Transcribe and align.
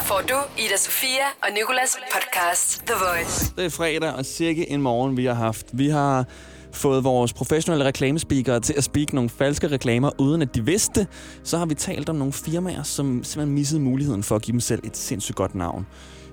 Her 0.00 0.06
får 0.06 0.22
du 0.28 0.34
Ida 0.58 0.76
Sofia 0.76 1.26
og 1.42 1.48
Nikolas 1.54 1.96
podcast 2.14 2.82
The 2.86 2.94
Voice. 2.94 3.52
Det 3.56 3.64
er 3.64 3.68
fredag, 3.70 4.12
og 4.12 4.26
cirka 4.26 4.64
en 4.68 4.82
morgen, 4.82 5.16
vi 5.16 5.24
har 5.24 5.34
haft. 5.34 5.66
Vi 5.72 5.88
har 5.88 6.24
fået 6.72 7.04
vores 7.04 7.32
professionelle 7.32 7.84
reklamespeakere 7.84 8.60
til 8.60 8.74
at 8.76 8.84
speak 8.84 9.12
nogle 9.12 9.30
falske 9.30 9.68
reklamer, 9.68 10.10
uden 10.18 10.42
at 10.42 10.54
de 10.54 10.64
vidste. 10.64 11.06
Så 11.44 11.58
har 11.58 11.66
vi 11.66 11.74
talt 11.74 12.08
om 12.08 12.16
nogle 12.16 12.32
firmaer, 12.32 12.82
som 12.82 13.24
simpelthen 13.24 13.54
missede 13.54 13.80
muligheden 13.80 14.22
for 14.22 14.36
at 14.36 14.42
give 14.42 14.52
dem 14.52 14.60
selv 14.60 14.80
et 14.84 14.96
sindssygt 14.96 15.36
godt 15.36 15.54
navn. 15.54 15.86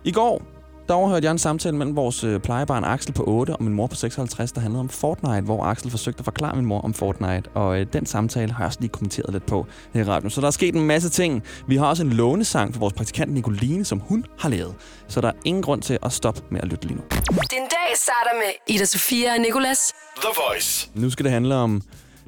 I 0.04 0.11
går, 0.11 0.41
der 0.88 0.94
overhørte 0.94 1.26
jeg 1.26 1.32
en 1.32 1.38
samtale 1.38 1.76
mellem 1.78 1.96
vores 1.96 2.24
øh, 2.24 2.40
plejebarn 2.40 2.84
Axel 2.84 3.14
på 3.14 3.24
8 3.28 3.56
og 3.56 3.64
min 3.64 3.74
mor 3.74 3.88
på 3.88 3.96
56, 3.96 4.52
der 4.52 4.62
handlede 4.62 4.80
om 4.80 4.90
Fortnite, 4.90 5.42
hvor 5.42 5.64
Axel 5.64 5.92
forsøgte 5.92 6.20
at 6.20 6.26
forklare 6.26 6.56
min 6.56 6.66
mor 6.66 6.82
om 6.82 6.94
Fortnite. 6.94 7.50
Og 7.54 7.80
øh, 7.80 7.86
den 7.94 8.06
samtale 8.06 8.52
har 8.52 8.60
jeg 8.60 8.68
også 8.68 8.80
lige 8.82 8.90
kommenteret 8.90 9.34
lidt 9.34 9.46
på 9.46 9.66
her 9.94 10.02
i 10.02 10.04
radioen. 10.04 10.30
Så 10.30 10.42
der 10.42 10.48
er 10.48 10.52
sket 10.52 10.76
en 10.76 10.88
masse 10.88 11.10
ting. 11.10 11.44
Vi 11.68 11.76
har 11.76 11.86
også 11.86 12.04
en 12.04 12.14
lånesang 12.14 12.73
for 12.73 12.80
vores 12.80 12.94
praktikant 12.94 13.34
Nicoline, 13.34 13.86
som 13.86 14.00
hun 14.00 14.26
har 14.40 14.50
lavet. 14.50 14.76
Så 15.08 15.22
der 15.22 15.28
er 15.28 15.34
ingen 15.45 15.64
grund 15.64 15.81
til 15.81 16.00
at 16.02 16.14
stoppe 16.14 16.42
med 16.52 16.62
at 16.62 16.68
lytte 16.68 16.88
lige 16.88 16.95
nu. 16.95 17.04
Din 17.30 17.62
dag 17.62 17.95
starter 17.95 18.38
med 18.38 18.76
Ida 18.76 18.86
Sofia 18.86 19.34
og 19.34 19.40
Nikolas. 19.40 19.94
The 20.22 20.30
Voice. 20.50 20.90
Nu 20.94 21.09
skal 21.09 21.23
det 21.23 21.31
handle 21.31 21.56
om 21.56 21.81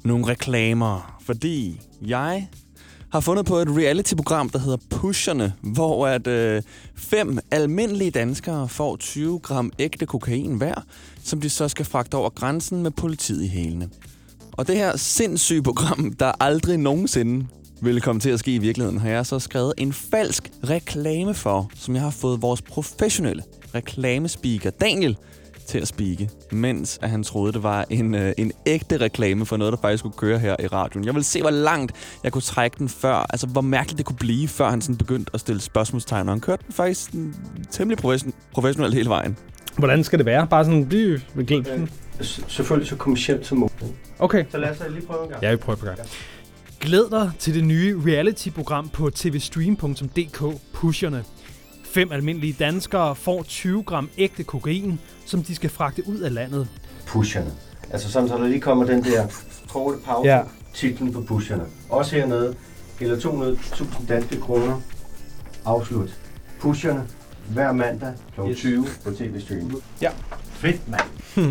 nogle 0.03 0.28
reklamer, 0.28 1.20
fordi 1.26 1.81
jeg 2.02 2.48
har 3.12 3.20
fundet 3.20 3.45
på 3.45 3.58
et 3.58 3.68
reality-program, 3.68 4.49
der 4.49 4.59
hedder 4.59 4.77
Pusherne, 4.90 5.54
hvor 5.62 6.08
at 6.08 6.27
øh, 6.27 6.62
fem 6.95 7.40
almindelige 7.52 8.12
danskere 8.12 8.70
får 8.70 8.95
20 8.95 9.40
gram 9.40 9.72
ægte 9.80 10.05
kokain 10.05 10.58
hver, 10.58 10.86
som 11.23 11.41
de 11.41 11.50
så 11.50 11.67
skal 11.67 11.86
fragte 11.86 12.16
over 12.16 12.30
grænsen 12.30 12.84
med 12.84 12.91
politiet 12.91 13.44
i 13.44 13.48
hælene. 13.48 13.90
Og 14.52 14.67
det 14.67 14.76
her 14.76 14.98
sindssyge 14.98 15.64
program, 15.64 16.14
der 16.20 16.31
aldrig 16.40 16.77
nogensinde 16.77 17.48
ville 17.81 18.02
komme 18.02 18.20
til 18.20 18.30
at 18.30 18.40
ske 18.40 18.55
i 18.55 18.58
virkeligheden, 18.58 19.00
har 19.00 19.09
jeg 19.09 19.26
så 19.26 19.39
skrevet 19.39 19.73
en 19.78 19.94
falsk 19.94 20.52
reklame 20.70 21.34
for, 21.34 21.72
som 21.76 21.95
jeg 21.95 22.03
har 22.03 22.09
fået 22.09 22.42
vores 22.42 22.61
professionelle 22.61 23.44
reklamespeaker 23.76 24.70
Daniel 24.70 25.17
til 25.70 25.80
at 25.80 25.88
spike, 25.88 26.30
mens 26.52 27.00
at 27.02 27.09
han 27.09 27.23
troede, 27.23 27.53
det 27.53 27.64
var 27.64 27.86
en, 27.89 28.16
øh, 28.16 28.34
en 28.38 28.52
ægte 28.66 28.98
reklame 28.98 29.45
for 29.45 29.58
noget, 29.58 29.72
der 29.72 29.78
faktisk 29.81 30.02
skulle 30.02 30.17
køre 30.17 30.39
her 30.39 30.56
i 30.59 30.67
radioen. 30.67 31.06
Jeg 31.06 31.16
vil 31.16 31.23
se, 31.23 31.42
hvor 31.42 31.50
langt 31.50 31.92
jeg 32.23 32.31
kunne 32.31 32.42
trække 32.42 32.76
den 32.80 32.89
før, 32.89 33.16
altså 33.30 33.48
hvor 33.48 33.61
mærkeligt 33.61 33.98
det 33.98 34.06
kunne 34.06 34.16
blive, 34.17 34.48
før 34.48 34.70
han 34.70 34.81
sådan 34.81 34.95
begyndte 34.98 35.31
at 35.34 35.39
stille 35.39 35.61
spørgsmålstegn, 35.61 36.28
og 36.30 36.34
han 36.34 36.42
kørte 36.42 36.64
den 36.67 36.73
faktisk 36.73 37.06
sådan, 37.06 37.36
temmelig 37.72 38.00
profession- 38.06 38.34
professionelt 38.53 38.94
hele 38.94 39.09
vejen. 39.09 39.38
Hvordan 39.78 40.03
skal 40.03 40.20
det 40.20 40.26
være? 40.26 40.48
Bare 40.48 40.66
sådan, 40.66 40.86
blive. 40.86 41.22
S- 42.23 42.42
selvfølgelig 42.48 42.89
så 42.89 42.95
kommercielt 42.95 43.45
som 43.45 43.58
muligt. 43.58 43.86
Okay. 44.20 44.45
Så 44.52 44.58
lad 44.58 44.70
os 44.70 44.78
lige 44.89 45.06
prøve 45.06 45.23
en 45.23 45.30
gang. 45.30 45.44
Ja, 45.44 45.52
vi 45.52 45.58
prøver 45.58 45.78
på 45.78 45.86
gang. 45.86 46.00
Glæd 46.80 47.09
dig 47.11 47.31
til 47.39 47.54
det 47.54 47.64
nye 47.64 48.02
reality-program 48.06 48.89
på 48.89 49.09
tvstream.dk, 49.09 50.44
Pusherne. 50.73 51.23
Fem 51.94 52.12
almindelige 52.12 52.56
danskere 52.59 53.16
får 53.16 53.44
20 53.44 53.84
gram 53.84 54.09
ægte 54.18 54.44
kokain, 54.44 55.00
som 55.26 55.44
de 55.44 55.56
skal 55.56 55.70
fragte 55.70 56.08
ud 56.08 56.18
af 56.18 56.34
landet. 56.34 56.68
Pusherne. 57.08 57.52
Altså 57.90 58.12
sådan, 58.12 58.30
så 58.30 58.38
der 58.38 58.48
lige 58.48 58.62
kommer 58.62 58.86
den 58.86 59.04
der 59.04 59.28
korte 59.70 59.98
pause. 60.06 60.30
Ja. 60.30 60.42
Titlen 60.73 61.14
på 61.14 61.22
pusherne. 61.22 61.64
Også 61.90 62.16
hernede 62.16 62.56
gælder 63.00 63.20
200.000 63.20 64.08
danske 64.08 64.40
kroner. 64.42 64.82
Afslut. 65.66 66.10
Pusherne 66.60 67.08
hver 67.50 67.72
mandag 67.72 68.14
kl. 68.36 68.42
Yes. 68.50 68.58
20 68.58 68.86
på 69.04 69.12
TV 69.12 69.42
Stream. 69.42 69.82
Ja. 70.02 70.10
Fedt, 70.44 70.90
mand. 70.90 71.02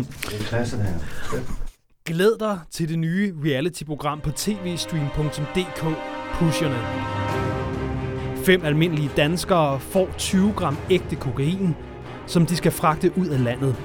det 0.05 0.39
er 0.39 0.43
klasse, 0.43 0.77
det 0.77 0.85
her. 0.85 1.39
Glæd 2.05 2.39
dig 2.39 2.59
til 2.71 2.89
det 2.89 2.99
nye 2.99 3.35
reality-program 3.45 4.21
på 4.21 4.31
tvstream.dk, 4.31 5.83
Pusherne. 6.33 7.58
Fem 8.49 8.65
almindelige 8.65 9.11
danskere 9.17 9.79
får 9.79 10.09
20 10.17 10.53
gram 10.55 10.77
ægte 10.89 11.15
kokain, 11.15 11.75
som 12.27 12.45
de 12.45 12.55
skal 12.55 12.71
fragte 12.71 13.17
ud 13.17 13.27
af 13.27 13.43
landet. 13.43 13.75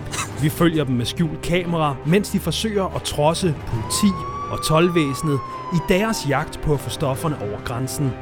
Vi 0.43 0.49
følger 0.49 0.85
dem 0.85 0.97
med 0.97 1.05
skjult 1.05 1.43
kamera, 1.43 1.97
mens 2.07 2.29
de 2.31 2.41
forsøger 2.41 2.97
at 2.97 3.03
trodse 3.03 3.55
politi 3.67 4.13
og 4.51 4.65
tolvvæsenet 4.67 5.39
i 5.75 5.77
deres 5.89 6.27
jagt 6.29 6.61
på 6.63 6.75
at 6.75 6.81
få 6.81 6.91
stofferne 6.91 7.39
over 7.41 7.65
grænsen. 7.65 8.13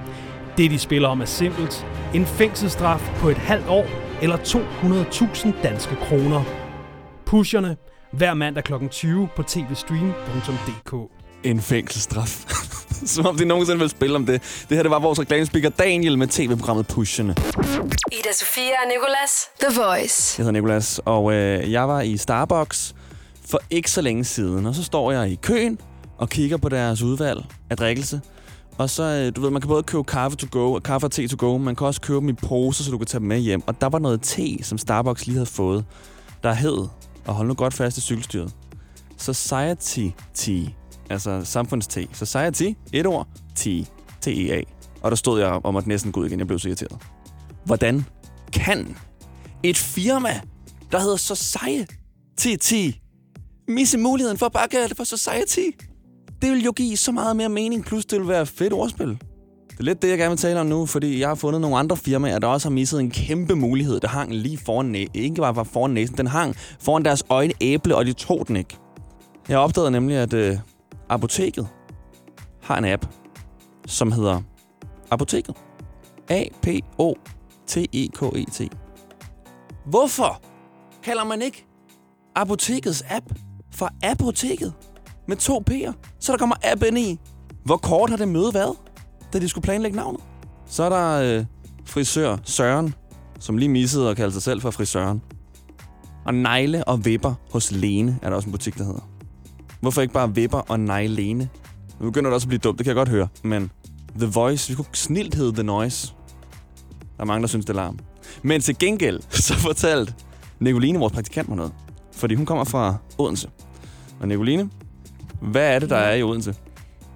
Det, 0.57 0.71
de 0.71 0.79
spiller 0.79 1.09
om, 1.09 1.21
er 1.21 1.25
simpelt. 1.25 1.87
En 2.15 2.27
fængselsstraf 2.27 3.13
på 3.17 3.29
et 3.29 3.39
halvt 3.39 3.69
år 3.69 3.87
eller 4.23 4.37
200.000 4.37 5.63
danske 5.63 5.97
kroner. 5.97 6.43
Pusherne 7.27 7.77
hver 8.13 8.35
mandag 8.35 8.65
kl. 8.65 8.73
20 8.91 9.29
på 9.37 9.43
tvstream.dk. 9.43 10.95
En 11.45 11.61
fængselsstraf. 11.61 12.45
Som 13.15 13.27
om 13.27 13.37
de 13.37 13.45
nogensinde 13.45 13.81
vil 13.81 13.89
spille 13.89 14.17
om 14.17 14.27
det. 14.27 14.43
Det 14.69 14.77
her 14.77 14.83
det 14.83 14.91
var 14.91 14.99
vores 14.99 15.21
reklamespeaker 15.21 15.69
Daniel 15.71 16.19
med 16.19 16.27
tv-programmet 16.27 16.87
Pusherne. 16.87 17.35
Ida 18.13 18.33
Sofia 18.33 18.63
og 18.85 18.89
Nikolas. 18.89 19.49
The 19.61 19.81
Voice. 19.81 20.35
Jeg 20.39 20.45
hedder 20.45 20.53
Nikolas, 20.53 21.01
og 21.05 21.33
øh, 21.33 21.73
jeg 21.73 21.89
var 21.89 22.01
i 22.01 22.17
Starbucks 22.17 22.95
for 23.51 23.61
ikke 23.71 23.91
så 23.91 24.01
længe 24.01 24.25
siden. 24.25 24.67
Og 24.67 24.75
så 24.75 24.85
står 24.85 25.13
jeg 25.13 25.31
i 25.31 25.39
køen 25.43 25.79
og 26.19 26.29
kigger 26.29 26.57
på 26.57 26.69
deres 26.69 27.03
udvalg 27.03 27.45
af 27.71 27.77
drikkelse. 27.77 28.21
Og 28.79 28.91
så, 28.91 29.03
øh, 29.03 29.37
du 29.37 29.41
ved, 29.41 29.51
man 29.51 29.61
kan 29.61 29.69
både 29.69 29.83
købe 29.83 30.05
kaffe 30.05 30.37
to 30.37 30.47
go 30.51 30.73
og 30.73 30.83
kaffe 30.83 31.07
og 31.07 31.11
te 31.11 31.29
to 31.29 31.37
go. 31.39 31.59
Man 31.59 31.77
kan 31.77 31.87
også 31.87 32.01
købe 32.01 32.21
dem 32.21 32.29
i 32.29 32.33
poser, 32.33 32.85
så 32.85 32.91
du 32.91 32.99
kan 32.99 33.07
tage 33.07 33.19
dem 33.19 33.29
med 33.29 33.39
hjem. 33.39 33.63
Og 33.67 33.81
der 33.81 33.89
var 33.89 33.99
noget 33.99 34.23
te, 34.23 34.59
som 34.63 34.79
Starbucks 34.79 35.27
lige 35.27 35.37
havde 35.37 35.47
fået, 35.47 35.85
der 36.43 36.53
hed, 36.53 36.87
og 37.27 37.35
hold 37.35 37.49
nu 37.49 37.55
godt 37.55 37.75
fast 37.75 37.99
i 37.99 38.01
cykelstyret, 38.01 38.53
Society 39.19 40.07
Tea. 40.35 40.82
Altså 41.11 41.45
samfundste. 41.45 42.09
Society, 42.13 42.69
et 42.93 43.07
ord, 43.07 43.29
T, 43.55 43.67
T-E-A. 44.21 44.63
Og 45.03 45.11
der 45.11 45.17
stod 45.17 45.41
jeg 45.41 45.61
om 45.65 45.77
at 45.77 45.87
næsten 45.87 46.13
gå 46.13 46.21
ud 46.21 46.27
igen. 46.27 46.39
Jeg 46.39 46.47
blev 46.47 46.59
så 46.59 46.69
irriteret. 46.69 46.97
Hvordan 47.65 48.05
kan 48.53 48.97
et 49.63 49.77
firma, 49.77 50.41
der 50.93 51.01
hedder 51.01 51.17
Society, 51.17 52.99
misse 53.69 53.99
muligheden 53.99 54.39
for 54.39 54.47
at 54.47 54.53
bare 54.53 54.69
kalde 54.69 54.89
det 54.89 54.97
for 54.97 55.05
Society? 55.05 55.71
Det 56.43 56.51
vil 56.51 56.65
jo 56.65 56.73
give 56.73 56.97
så 56.97 57.13
meget 57.13 57.37
mere 57.37 57.49
mening, 57.49 57.85
plus 57.85 58.05
det 58.07 58.21
vil 58.21 58.29
være 58.29 58.47
fedt 58.47 58.73
ordspil. 58.73 59.09
Det 59.71 59.81
er 59.81 59.85
lidt 59.85 60.03
det, 60.03 60.09
jeg 60.09 60.19
gerne 60.19 60.31
vil 60.31 60.39
tale 60.39 60.61
om 60.61 60.67
nu, 60.67 60.87
fordi 60.87 61.21
jeg 61.21 61.29
har 61.29 61.35
fundet 61.35 61.61
nogle 61.61 61.77
andre 61.77 61.97
firmaer, 61.97 62.39
der 62.39 62.47
også 62.47 62.69
har 62.69 62.75
misset 62.75 63.01
en 63.01 63.11
kæmpe 63.11 63.57
mulighed, 63.57 64.01
der 64.01 64.09
hang 64.09 64.35
lige 64.35 64.59
foran 64.59 64.87
næsen. 64.87 65.11
Ikke 65.15 65.35
bare 65.35 65.57
var 65.57 65.65
foran 65.65 65.91
næsen, 65.91 66.17
den 66.17 66.27
hang 66.27 66.57
foran 66.81 67.05
deres 67.05 67.25
øjne 67.29 67.53
æble, 67.61 67.97
og 67.97 68.07
de 68.07 68.13
tog 68.13 68.49
den 68.49 68.57
ikke. 68.57 68.77
Jeg 69.49 69.59
opdagede 69.59 69.91
nemlig, 69.91 70.17
at 70.17 70.33
øh, 70.33 70.59
apoteket 71.15 71.69
har 72.63 72.79
en 72.79 72.85
app, 72.85 73.07
som 73.87 74.13
hedder 74.13 74.43
Apoteket. 75.11 75.57
A-P-O-T-E-K-E-T. 76.29 77.13
Hvorfor 79.87 80.43
kalder 81.03 81.25
man 81.25 81.43
ikke 81.43 81.67
apotekets 82.35 83.05
app 83.11 83.27
for 83.73 83.91
apoteket 84.03 84.73
med 85.29 85.37
to 85.37 85.63
P'er, 85.71 85.93
så 86.21 86.33
der 86.33 86.39
kommer 86.39 86.57
app 86.73 86.83
ind 86.83 86.99
i? 86.99 87.19
Hvor 87.65 87.77
kort 87.77 88.11
har 88.11 88.17
det 88.17 88.29
møde 88.29 88.55
været, 88.55 88.77
da 89.33 89.39
de 89.39 89.49
skulle 89.49 89.63
planlægge 89.63 89.97
navnet? 89.97 90.21
Så 90.67 90.83
er 90.83 90.89
der 90.89 91.39
øh, 91.39 91.45
frisør 91.85 92.37
Søren, 92.45 92.95
som 93.39 93.59
lige 93.59 93.69
missede 93.69 94.11
at 94.11 94.17
kalde 94.17 94.33
sig 94.33 94.43
selv 94.43 94.61
for 94.61 94.71
frisøren. 94.71 95.23
Og 96.25 96.35
negle 96.35 96.85
og 96.85 97.05
vipper 97.05 97.35
hos 97.51 97.73
Lene 97.73 98.19
er 98.23 98.29
der 98.29 98.37
også 98.37 98.47
en 98.47 98.53
butik, 98.53 98.79
der 98.79 98.85
hedder. 98.85 99.09
Hvorfor 99.83 100.03
ikke 100.03 100.15
bare 100.15 100.35
vipper 100.35 100.59
og 100.59 100.81
Nej 100.81 101.07
Lene? 101.07 101.49
Nu 102.01 102.07
begynder 102.07 102.31
det 102.31 102.35
også 102.35 102.45
at 102.45 102.49
blive 102.49 102.59
dumt, 102.59 102.79
det 102.79 102.85
kan 102.85 102.91
jeg 102.91 102.97
godt 102.97 103.09
høre. 103.09 103.29
Men 103.43 103.71
The 104.19 104.27
Voice, 104.27 104.69
vi 104.69 104.75
kunne 104.75 104.87
snilt 104.93 105.35
hedde 105.35 105.53
The 105.53 105.63
Noise. 105.63 106.13
Der 107.17 107.23
er 107.23 107.25
mange, 107.25 107.43
der 107.43 107.49
synes, 107.49 107.65
det 107.65 107.73
er 107.73 107.77
larm. 107.77 107.99
Men 108.43 108.61
til 108.61 108.79
gengæld, 108.79 109.21
så 109.47 109.55
fortalte 109.55 110.15
Nicoline, 110.61 110.99
vores 110.99 111.13
praktikant, 111.13 111.49
mig 111.49 111.57
noget. 111.57 111.73
Fordi 112.13 112.35
hun 112.35 112.47
kommer 112.47 112.65
fra 112.65 112.97
Odense. 113.19 113.49
Og 114.21 114.29
Nicoline, 114.29 114.71
hvad 115.41 115.75
er 115.75 115.79
det, 115.79 115.91
der 115.91 115.97
er 115.97 116.15
i 116.15 116.23
Odense? 116.23 116.55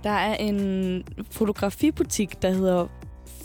Der 0.05 0.10
er 0.10 0.34
en 0.34 1.03
fotografibutik, 1.31 2.43
der 2.43 2.50
hedder 2.50 2.87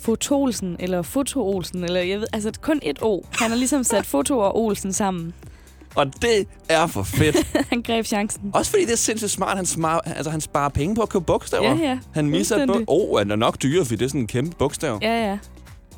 Fotolsen, 0.02 0.76
eller 0.80 1.02
Foto 1.02 1.56
Olsen, 1.56 1.84
eller 1.84 2.00
jeg 2.02 2.20
ved, 2.20 2.28
altså 2.34 2.52
kun 2.62 2.80
et 2.84 3.00
O. 3.02 3.22
Han 3.32 3.50
har 3.50 3.58
ligesom 3.58 3.84
sat 3.84 4.06
Foto 4.06 4.40
og 4.40 4.58
Olsen 4.58 4.94
sammen. 4.94 5.34
Og 5.96 6.22
det 6.22 6.48
er 6.70 6.88
for 6.88 7.04
fedt. 7.04 7.38
Han 7.70 7.82
greb 7.82 8.06
chancen. 8.06 8.52
Også 8.54 8.72
fordi 8.72 8.86
det 8.86 8.92
er 8.92 8.98
sindssygt 8.98 9.32
smart. 9.32 9.58
Han, 9.58 9.66
smar, 9.66 10.00
altså, 10.00 10.32
han 10.32 10.42
sparer 10.42 10.70
penge 10.70 10.96
på 10.96 11.02
at 11.02 11.10
købe 11.10 11.26
bogstaver. 11.26 11.76
Ja, 11.76 11.90
ja. 11.90 12.00
Han 12.14 12.30
misser 12.30 12.58
et 12.64 12.68
bog. 12.68 12.84
Oh, 12.88 13.22
er 13.22 13.36
nok 13.36 13.62
dyre, 13.64 13.86
fordi 13.86 13.96
det 13.96 14.06
er 14.06 14.10
sådan 14.10 14.22
en 14.22 14.28
kæmpe 14.28 14.56
bogstav. 14.56 15.00
Ja, 15.02 15.30
ja. 15.30 15.38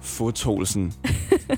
Fotolsen. 0.01 0.93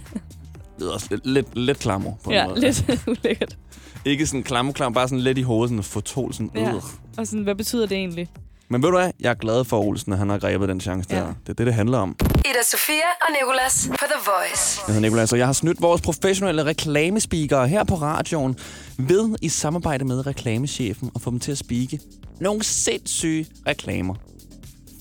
det 0.80 0.88
er 0.88 0.92
også 0.94 1.08
lidt, 1.10 1.26
lidt, 1.26 1.58
lidt 1.58 1.80
klammer 1.80 2.12
på 2.24 2.30
en 2.30 2.36
Ja, 2.36 2.48
måde. 2.48 2.60
lidt 2.60 2.86
ulækkert. 3.08 3.58
Ikke 4.06 4.26
sådan 4.28 4.44
klam, 4.44 4.74
klam, 4.74 4.94
bare 4.94 5.08
sådan 5.08 5.20
lidt 5.24 5.38
i 5.38 5.42
hovedet, 5.42 5.70
sådan 5.70 5.84
Fotolsen. 5.84 6.52
Ja. 6.56 6.74
Og 7.18 7.28
sådan, 7.28 7.44
hvad 7.44 7.56
betyder 7.56 7.86
det 7.88 7.98
egentlig? 7.98 8.30
Men 8.70 8.84
ved 8.84 8.90
du 8.90 8.98
hvad? 8.98 9.12
Jeg 9.20 9.30
er 9.30 9.34
glad 9.34 9.64
for 9.64 9.80
Olsen, 9.82 10.14
at 10.14 10.20
han 10.20 10.30
har 10.30 10.38
grebet 10.38 10.70
den 10.70 10.82
chance 10.82 11.10
der. 11.10 11.18
Ja. 11.18 11.24
Det 11.24 11.50
er 11.50 11.54
det, 11.54 11.66
det 11.66 11.74
handler 11.74 11.98
om. 11.98 12.16
Ida 12.50 12.64
Sofia 12.64 13.10
og 13.22 13.28
Nikolas 13.42 13.88
på 13.90 14.06
The 14.06 14.22
Voice. 14.26 14.82
Jeg 14.88 14.96
hedder 14.96 15.10
Nicolás, 15.10 15.32
og 15.32 15.38
jeg 15.38 15.46
har 15.46 15.54
snydt 15.54 15.82
vores 15.82 16.02
professionelle 16.02 16.66
reklamespeakere 16.66 17.68
her 17.68 17.84
på 17.84 17.96
radioen 17.96 18.56
ved 18.98 19.36
i 19.42 19.50
samarbejde 19.50 20.06
med 20.06 20.28
reklamechefen 20.28 21.12
at 21.16 21.22
få 21.22 21.32
dem 21.32 21.40
til 21.40 21.52
at 21.52 21.58
spike 21.58 22.00
nogle 22.40 22.64
sindssyge 22.64 23.48
reklamer. 23.68 24.16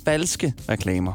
Falske 0.04 0.54
reklamer. 0.68 1.12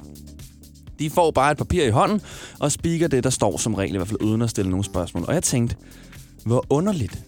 De 0.99 1.09
får 1.09 1.31
bare 1.31 1.51
et 1.51 1.57
papir 1.57 1.83
i 1.83 1.89
hånden 1.89 2.21
og 2.59 2.71
spiker 2.71 3.07
det, 3.07 3.23
der 3.23 3.29
står 3.29 3.57
som 3.57 3.73
regel, 3.73 3.93
i 3.93 3.97
hvert 3.97 4.07
fald 4.07 4.21
uden 4.21 4.41
at 4.41 4.49
stille 4.49 4.71
nogle 4.71 4.85
spørgsmål. 4.85 5.25
Og 5.27 5.33
jeg 5.33 5.43
tænkte, 5.43 5.75
hvor 6.45 6.65
underligt 6.69 7.19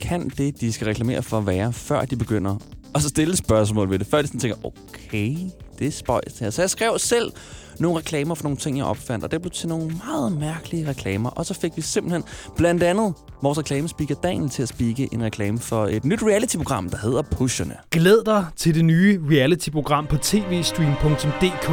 kan 0.00 0.28
det, 0.28 0.60
de 0.60 0.72
skal 0.72 0.86
reklamere 0.86 1.22
for 1.22 1.40
være, 1.40 1.72
før 1.72 2.04
de 2.04 2.16
begynder 2.16 2.56
at 2.94 3.02
så 3.02 3.08
stille 3.08 3.36
spørgsmål 3.36 3.90
ved 3.90 3.98
det. 3.98 4.06
Før 4.06 4.22
de 4.22 4.26
sådan 4.26 4.40
tænker, 4.40 4.56
okay, 4.64 5.36
det 5.78 5.86
er 5.86 5.90
spøjst 5.90 6.40
her. 6.40 6.50
Så 6.50 6.62
jeg 6.62 6.70
skrev 6.70 6.98
selv 6.98 7.32
nogle 7.80 7.98
reklamer 7.98 8.34
for 8.34 8.44
nogle 8.44 8.56
ting, 8.56 8.76
jeg 8.78 8.86
opfandt, 8.86 9.24
og 9.24 9.30
det 9.30 9.40
blev 9.40 9.50
til 9.50 9.68
nogle 9.68 9.92
meget 10.06 10.38
mærkelige 10.38 10.88
reklamer. 10.88 11.30
Og 11.30 11.46
så 11.46 11.54
fik 11.54 11.72
vi 11.76 11.82
simpelthen 11.82 12.24
blandt 12.56 12.82
andet 12.82 13.14
vores 13.42 13.58
reklamespeaker 13.58 14.14
Daniel 14.14 14.50
til 14.50 14.62
at 14.62 14.68
spikke 14.68 15.08
en 15.12 15.22
reklame 15.22 15.58
for 15.58 15.86
et 15.86 16.04
nyt 16.04 16.22
reality-program, 16.22 16.90
der 16.90 16.98
hedder 16.98 17.22
Pusherne. 17.22 17.76
Glæd 17.90 18.24
dig 18.24 18.46
til 18.56 18.74
det 18.74 18.84
nye 18.84 19.20
reality-program 19.30 20.06
på 20.06 20.16
tvstream.dk 20.16 21.68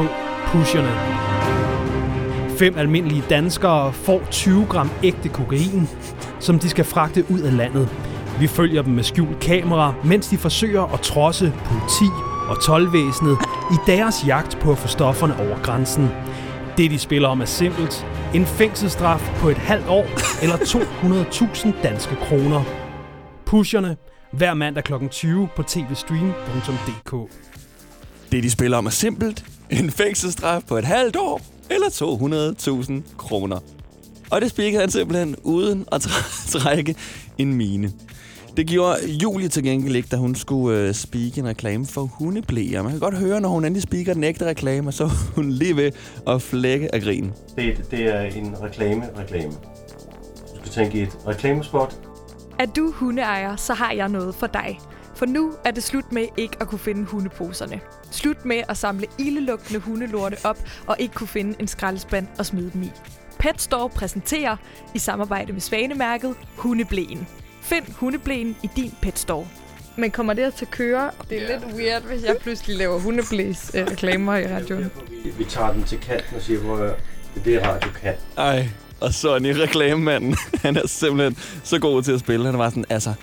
Pusherne. 0.47 1.21
Fem 2.57 2.77
almindelige 2.77 3.23
danskere 3.29 3.93
får 3.93 4.21
20 4.31 4.65
gram 4.69 4.89
ægte 5.03 5.29
kokain, 5.29 5.89
som 6.39 6.59
de 6.59 6.69
skal 6.69 6.85
fragte 6.85 7.25
ud 7.29 7.39
af 7.39 7.57
landet. 7.57 7.89
Vi 8.39 8.47
følger 8.47 8.81
dem 8.81 8.93
med 8.93 9.03
skjult 9.03 9.39
kamera, 9.39 9.93
mens 10.05 10.27
de 10.27 10.37
forsøger 10.37 10.93
at 10.93 10.99
trodse 11.01 11.53
politi 11.65 12.05
og 12.49 12.63
tolvvæsenet 12.63 13.37
i 13.71 13.75
deres 13.87 14.27
jagt 14.27 14.59
på 14.59 14.71
at 14.71 14.77
få 14.77 14.87
stofferne 14.87 15.39
over 15.39 15.61
grænsen. 15.63 16.09
Det, 16.77 16.91
de 16.91 16.99
spiller 16.99 17.27
om, 17.27 17.41
er 17.41 17.45
simpelt. 17.45 18.05
En 18.33 18.45
fængselsstraf 18.45 19.31
på 19.37 19.49
et 19.49 19.57
halvt 19.57 19.87
år 19.87 20.05
eller 20.43 20.57
200.000 20.57 21.83
danske 21.83 22.15
kroner. 22.15 22.63
Pusherne 23.45 23.97
hver 24.33 24.53
mandag 24.53 24.83
kl. 24.83 24.93
20 25.11 25.47
på 25.55 25.63
tvstream.dk. 25.63 27.31
Det, 28.31 28.43
de 28.43 28.51
spiller 28.51 28.77
om, 28.77 28.85
er 28.85 28.89
simpelt. 28.89 29.45
En 29.69 29.91
fængselsstraf 29.91 30.61
på 30.67 30.77
et 30.77 30.85
halvt 30.85 31.15
år 31.15 31.41
eller 31.69 31.87
200.000 33.03 33.17
kroner. 33.17 33.59
Og 34.29 34.41
det 34.41 34.49
spikede 34.49 34.81
han 34.81 34.91
simpelthen 34.91 35.35
uden 35.43 35.85
at 35.91 36.01
trække 36.47 36.95
en 37.37 37.53
mine. 37.53 37.91
Det 38.57 38.67
gjorde 38.67 38.97
Julie 39.23 39.47
til 39.47 39.63
gengæld 39.63 39.95
ikke, 39.95 40.07
da 40.11 40.15
hun 40.15 40.35
skulle 40.35 40.79
øh, 40.79 40.93
speak 40.93 41.37
en 41.37 41.47
reklame 41.47 41.85
for 41.85 42.01
hundeblæer. 42.01 42.81
Man 42.81 42.91
kan 42.91 42.99
godt 42.99 43.17
høre, 43.17 43.41
når 43.41 43.49
hun 43.49 43.65
endelig 43.65 43.83
speaker 43.83 44.13
den 44.13 44.23
ægte 44.23 44.45
reklame, 44.45 44.91
så 44.91 45.03
er 45.03 45.33
hun 45.35 45.51
lige 45.51 45.75
ved 45.75 45.91
at 46.27 46.41
flække 46.41 46.95
af 46.95 47.01
grin. 47.01 47.31
Det, 47.55 47.91
det 47.91 47.99
er 47.99 48.21
en 48.21 48.55
reklame-reklame. 48.61 49.51
Du 49.51 50.57
skal 50.59 50.71
tænke 50.71 50.99
i 50.99 51.01
et 51.01 51.17
reklamespot. 51.27 51.95
Er 52.59 52.65
du 52.65 52.91
hundeejer, 52.91 53.55
så 53.55 53.73
har 53.73 53.91
jeg 53.91 54.09
noget 54.09 54.35
for 54.35 54.47
dig. 54.47 54.79
For 55.15 55.25
nu 55.25 55.51
er 55.65 55.71
det 55.71 55.83
slut 55.83 56.11
med 56.11 56.25
ikke 56.37 56.57
at 56.61 56.67
kunne 56.67 56.79
finde 56.79 57.05
hundeposerne. 57.05 57.79
Slut 58.11 58.45
med 58.45 58.61
at 58.69 58.77
samle 58.77 59.07
ildelugtende 59.19 59.79
hundelorte 59.79 60.37
op 60.43 60.57
og 60.87 60.95
ikke 60.99 61.13
kunne 61.13 61.27
finde 61.27 61.55
en 61.59 61.67
skraldespand 61.67 62.27
og 62.37 62.45
smide 62.45 62.71
dem 62.73 62.83
i. 62.83 62.91
Pet 63.39 63.61
Store 63.61 63.89
præsenterer 63.89 64.55
i 64.95 64.99
samarbejde 64.99 65.53
med 65.53 65.61
Svanemærket 65.61 66.35
Hundeblæen. 66.55 67.27
Find 67.61 67.83
hundeblæen 67.95 68.55
i 68.63 68.69
din 68.75 68.93
Pet 69.01 69.19
Store. 69.19 69.47
Men 69.95 70.11
kommer 70.11 70.33
det 70.33 70.53
til 70.53 70.65
at 70.65 70.71
køre? 70.71 71.11
Det 71.29 71.43
er 71.43 71.59
lidt 71.59 71.75
weird, 71.75 72.03
hvis 72.03 72.23
jeg 72.23 72.37
pludselig 72.41 72.77
laver 72.77 72.99
hundeblæs 72.99 73.71
øh, 73.73 73.85
reklamer 73.85 74.35
i 74.35 74.47
radioen. 74.47 74.91
Vi, 75.23 75.29
vi 75.37 75.43
tager 75.43 75.73
den 75.73 75.83
til 75.83 75.99
kanten 75.99 76.35
og 76.35 76.41
siger, 76.41 76.59
hvor 76.59 76.75
det 76.75 76.93
er 77.35 77.43
det, 77.43 77.67
radio 77.67 77.89
kan. 78.01 78.13
Ej, 78.37 78.69
og 78.99 79.13
Sonny, 79.13 79.47
reklamemanden, 79.47 80.35
han 80.61 80.77
er 80.77 80.87
simpelthen 80.87 81.37
så 81.63 81.79
god 81.79 82.03
til 82.03 82.11
at 82.11 82.19
spille. 82.19 82.45
Han 82.45 82.57
var 82.57 82.69
sådan, 82.69 82.85
altså, 82.89 83.13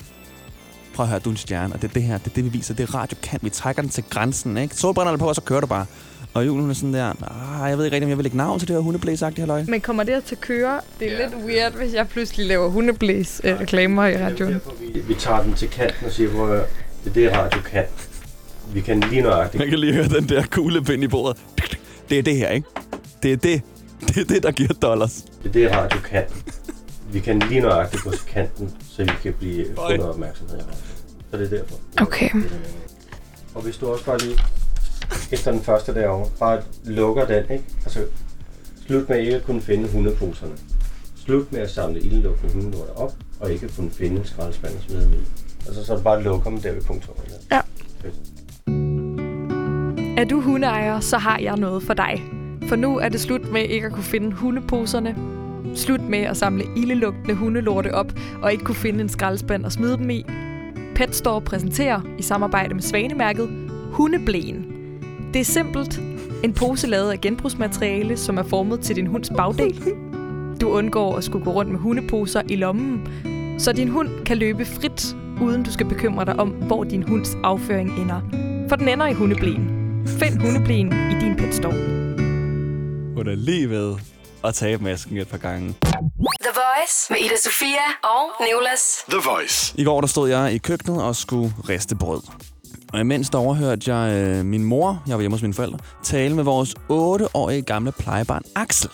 prøv 0.94 1.04
at 1.04 1.10
høre, 1.10 1.18
du 1.18 1.30
er 1.30 1.32
en 1.32 1.36
stjerne, 1.36 1.74
og 1.74 1.82
det 1.82 1.88
er 1.88 1.92
det 1.92 2.02
her, 2.02 2.18
det 2.18 2.26
er 2.26 2.34
det, 2.34 2.44
vi 2.44 2.48
viser. 2.48 2.74
Det 2.74 2.88
er 2.88 2.94
radio 2.94 3.18
kan. 3.22 3.38
Vi 3.42 3.50
trækker 3.50 3.82
den 3.82 3.90
til 3.90 4.04
grænsen, 4.10 4.56
ikke? 4.56 4.74
Solbrænderne 4.74 5.18
på, 5.18 5.28
og 5.28 5.34
så 5.34 5.40
kører 5.40 5.60
du 5.60 5.66
bare. 5.66 5.86
Og 6.34 6.46
Julen 6.46 6.60
hun 6.60 6.70
er 6.70 6.74
sådan 6.74 6.94
der, 6.94 7.12
ah, 7.62 7.70
jeg 7.70 7.78
ved 7.78 7.84
ikke 7.84 7.94
rigtig, 7.94 8.06
om 8.06 8.08
jeg 8.08 8.18
vil 8.18 8.24
lægge 8.24 8.36
navn 8.36 8.58
til 8.58 8.68
det 8.68 8.76
her 8.76 8.80
hundeblæsagtige 8.80 9.40
halløj. 9.40 9.64
Men 9.68 9.80
kommer 9.80 10.02
det 10.02 10.24
til 10.24 10.34
at 10.34 10.40
køre? 10.40 10.80
Det 11.00 11.12
er 11.12 11.28
lidt 11.28 11.44
weird, 11.46 11.72
hvis 11.72 11.94
jeg 11.94 12.08
pludselig 12.08 12.46
laver 12.46 12.68
hundeblæs 12.68 13.40
øh, 13.44 13.60
reklamer 13.60 14.06
i 14.06 14.24
radioen. 14.24 14.60
Vi, 14.94 15.00
vi 15.00 15.14
tager 15.14 15.42
den 15.42 15.54
til 15.54 15.68
kanten 15.70 16.06
og 16.06 16.12
siger, 16.12 16.30
hvor 16.30 16.46
det 16.46 16.66
er 17.06 17.10
det, 17.10 17.32
radio 17.32 17.60
kan. 17.60 17.84
Vi 18.72 18.80
kan 18.80 19.00
lige 19.00 19.22
nøjagtigt. 19.22 19.58
Man 19.58 19.68
kan 19.68 19.78
lige 19.78 19.92
høre 19.92 20.08
den 20.08 20.28
der 20.28 20.42
kuglepind 20.50 21.04
i 21.04 21.08
bordet. 21.08 21.36
Det 22.10 22.18
er 22.18 22.22
det 22.22 22.36
her, 22.36 22.48
ikke? 22.48 22.68
Det 23.22 23.32
er 23.32 23.36
det. 23.36 23.62
Det 24.00 24.16
er 24.16 24.24
det, 24.24 24.42
der 24.42 24.50
giver 24.50 24.72
dollars. 24.82 25.24
Det 25.42 25.48
er 25.48 25.52
det, 25.52 25.76
radio 25.76 26.00
kan. 26.00 26.24
Vi 27.12 27.20
kan 27.20 27.38
lige 27.38 27.60
nøjagtigt 27.60 28.02
gå 28.02 28.10
til 28.10 28.26
kanten, 28.26 28.76
så 28.90 29.04
vi 29.04 29.10
kan 29.22 29.34
blive 29.38 29.66
noget 29.74 30.00
opmærksomhed. 30.00 30.58
Så 31.30 31.36
det 31.36 31.52
er 31.52 31.56
derfor. 31.56 31.74
Okay. 32.00 32.30
Og 33.54 33.62
hvis 33.62 33.76
du 33.76 33.86
også 33.86 34.04
bare 34.04 34.18
lige 34.18 34.38
efter 35.32 35.52
den 35.52 35.60
første 35.60 35.94
derovre, 35.94 36.28
bare 36.38 36.62
lukker 36.84 37.26
den, 37.26 37.42
ikke? 37.42 37.64
Altså, 37.84 38.00
slut 38.86 39.08
med 39.08 39.18
ikke 39.18 39.36
at 39.36 39.44
kunne 39.44 39.60
finde 39.60 39.88
hundeposerne. 39.88 40.52
Slut 41.16 41.52
med 41.52 41.60
at 41.60 41.70
samle 41.70 42.00
ildelugtende 42.00 42.54
hundelorter 42.54 42.92
op, 42.92 43.12
og 43.40 43.52
ikke 43.52 43.66
at 43.66 43.76
kunne 43.76 43.90
finde 43.90 44.16
en 44.16 44.26
skraldespand 44.26 44.74
og 44.74 44.82
smide 44.82 45.02
dem 45.02 45.12
i. 45.12 45.16
Altså, 45.66 45.84
så 45.84 46.02
bare 46.02 46.16
at 46.16 46.24
lukke 46.24 46.50
dem 46.50 46.60
der 46.60 46.72
ved 46.72 46.82
punktum. 46.82 47.14
Ja. 47.50 47.60
Fedt. 48.02 48.14
Er 50.18 50.24
du 50.24 50.40
hundeejer, 50.40 51.00
så 51.00 51.18
har 51.18 51.38
jeg 51.38 51.56
noget 51.56 51.82
for 51.82 51.94
dig. 51.94 52.22
For 52.68 52.76
nu 52.76 52.98
er 52.98 53.08
det 53.08 53.20
slut 53.20 53.52
med 53.52 53.62
ikke 53.62 53.86
at 53.86 53.92
kunne 53.92 54.04
finde 54.04 54.32
hundeposerne. 54.32 55.16
Slut 55.74 56.00
med 56.00 56.18
at 56.18 56.36
samle 56.36 56.64
ildelugtende 56.76 57.34
hundelorte 57.34 57.94
op 57.94 58.12
og 58.42 58.52
ikke 58.52 58.64
kunne 58.64 58.74
finde 58.74 59.00
en 59.00 59.08
skraldespand 59.08 59.64
og 59.64 59.72
smide 59.72 59.96
dem 59.96 60.10
i. 60.10 60.24
Pet 60.94 61.14
Store 61.14 61.40
præsenterer 61.40 62.00
i 62.18 62.22
samarbejde 62.22 62.74
med 62.74 62.82
Svanemærket 62.82 63.48
Hundeblæen. 63.92 64.77
Det 65.38 65.48
er 65.48 65.52
simpelt. 65.52 66.00
En 66.44 66.54
pose 66.54 66.86
lavet 66.86 67.12
af 67.12 67.20
genbrugsmateriale, 67.20 68.16
som 68.16 68.38
er 68.38 68.42
formet 68.42 68.80
til 68.80 68.96
din 68.96 69.06
hunds 69.06 69.30
bagdel. 69.36 69.82
Du 70.60 70.68
undgår 70.70 71.16
at 71.16 71.24
skulle 71.24 71.44
gå 71.44 71.52
rundt 71.52 71.70
med 71.70 71.78
hundeposer 71.78 72.42
i 72.48 72.56
lommen, 72.56 73.08
så 73.58 73.72
din 73.72 73.88
hund 73.88 74.24
kan 74.24 74.38
løbe 74.38 74.64
frit, 74.64 75.16
uden 75.42 75.62
du 75.62 75.72
skal 75.72 75.86
bekymre 75.86 76.24
dig 76.24 76.40
om, 76.40 76.48
hvor 76.48 76.84
din 76.84 77.02
hunds 77.02 77.36
afføring 77.44 77.90
ender. 78.00 78.20
For 78.68 78.76
den 78.76 78.88
ender 78.88 79.06
i 79.06 79.12
hundeblæen. 79.12 79.68
Find 80.06 80.40
hundeblæen 80.40 80.86
i 80.86 81.24
din 81.24 81.36
Pet 81.36 81.54
Store. 81.54 81.72
Hun 83.16 83.28
er 83.28 83.34
lige 83.34 83.70
ved 83.70 83.96
at 84.44 84.54
tabe 84.54 84.84
masken 84.84 85.16
et 85.16 85.28
par 85.28 85.38
gange. 85.38 85.74
The 86.40 86.54
Voice 86.54 87.06
med 87.10 87.18
Ida 87.18 87.36
Sofia 87.36 87.86
og 88.02 88.46
Nicolas. 88.46 89.04
The 89.08 89.20
Voice. 89.30 89.74
I 89.78 89.84
går 89.84 90.00
der 90.00 90.08
stod 90.08 90.28
jeg 90.28 90.52
i 90.52 90.58
køkkenet 90.58 91.02
og 91.02 91.16
skulle 91.16 91.54
riste 91.68 91.96
brød. 91.96 92.20
Og 92.92 93.00
imens 93.00 93.30
der 93.30 93.38
overhørte 93.38 93.94
jeg 93.94 94.12
øh, 94.14 94.44
min 94.44 94.64
mor, 94.64 95.02
jeg 95.06 95.16
var 95.16 95.20
hjemme 95.20 95.34
hos 95.34 95.42
mine 95.42 95.54
forældre, 95.54 95.78
tale 96.02 96.34
med 96.34 96.44
vores 96.44 96.74
8-årige 96.90 97.62
gamle 97.62 97.92
plejebarn 97.92 98.42
Axel. 98.54 98.90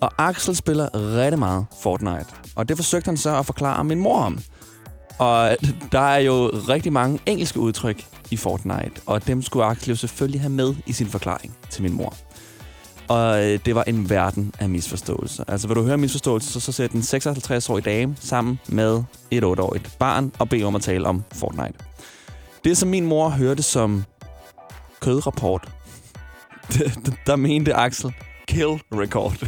Og 0.00 0.10
Axel 0.18 0.56
spiller 0.56 0.88
rigtig 0.94 1.38
meget 1.38 1.66
Fortnite. 1.82 2.26
Og 2.56 2.68
det 2.68 2.76
forsøgte 2.76 3.08
han 3.08 3.16
så 3.16 3.38
at 3.38 3.46
forklare 3.46 3.84
min 3.84 3.98
mor 3.98 4.18
om. 4.18 4.38
Og 5.18 5.56
der 5.92 6.00
er 6.00 6.18
jo 6.18 6.50
rigtig 6.68 6.92
mange 6.92 7.18
engelske 7.26 7.60
udtryk 7.60 8.04
i 8.30 8.36
Fortnite, 8.36 8.92
og 9.06 9.26
dem 9.26 9.42
skulle 9.42 9.66
Axel 9.66 9.88
jo 9.88 9.96
selvfølgelig 9.96 10.40
have 10.40 10.52
med 10.52 10.74
i 10.86 10.92
sin 10.92 11.06
forklaring 11.06 11.56
til 11.70 11.82
min 11.82 11.92
mor. 11.92 12.14
Og 13.08 13.44
øh, 13.44 13.58
det 13.64 13.74
var 13.74 13.84
en 13.86 14.10
verden 14.10 14.52
af 14.58 14.68
misforståelser. 14.68 15.44
Altså, 15.48 15.68
vil 15.68 15.76
du 15.76 15.82
høre 15.82 15.98
misforståelser, 15.98 16.50
så, 16.52 16.60
så 16.60 16.72
sæt 16.72 16.92
en 16.92 17.00
56-årig 17.00 17.84
dame 17.84 18.16
sammen 18.20 18.60
med 18.68 19.02
et 19.30 19.44
8-årigt 19.44 19.96
barn 19.98 20.32
og 20.38 20.48
bed 20.48 20.62
om 20.62 20.74
at 20.74 20.82
tale 20.82 21.06
om 21.06 21.22
Fortnite. 21.32 21.93
Det, 22.64 22.76
som 22.76 22.88
min 22.88 23.06
mor 23.06 23.28
hørte 23.28 23.62
som 23.62 24.04
kødrapport, 25.00 25.68
der 27.26 27.36
mente 27.36 27.74
Axel 27.74 28.14
kill 28.48 28.80
record. 28.92 29.46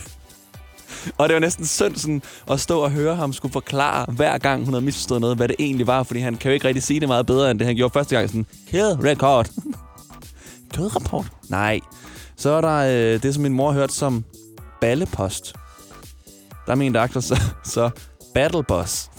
Og 1.18 1.28
det 1.28 1.35
var 1.35 1.40
næsten 1.40 1.66
synd 1.66 1.96
sådan, 1.96 2.23
at 2.50 2.61
stå 2.61 2.80
og 2.80 2.90
høre 2.90 3.16
ham 3.16 3.32
skulle 3.32 3.52
forklare, 3.52 4.12
hver 4.12 4.38
gang 4.38 4.64
hun 4.64 4.75
havde 4.75 4.85
misforstået 4.85 5.20
noget, 5.20 5.37
hvad 5.37 5.49
det 5.49 5.56
egentlig 5.58 5.87
var, 5.87 6.02
fordi 6.02 6.20
han 6.20 6.37
kan 6.37 6.50
jo 6.50 6.54
ikke 6.54 6.68
rigtig 6.68 6.82
sige 6.82 7.00
det 7.00 7.08
meget 7.08 7.26
bedre, 7.26 7.50
end 7.50 7.58
det 7.58 7.66
han 7.66 7.76
gjorde 7.76 7.92
første 7.92 8.16
gang. 8.16 8.28
Sådan, 8.28 8.46
kill 8.70 8.85
record. 8.85 9.50
Kødrapport? 10.75 11.26
Nej. 11.49 11.80
Så 12.37 12.50
er 12.50 12.61
der 12.61 12.76
øh, 12.76 13.23
det, 13.23 13.35
som 13.35 13.42
min 13.42 13.52
mor 13.52 13.73
hørte 13.73 13.94
som 13.94 14.25
ballepost. 14.80 15.54
Der 16.66 16.75
mente 16.75 17.00
Axel 17.00 17.23
så, 17.23 17.40
så 17.64 17.90
battle 18.35 18.64
boss. 18.64 19.11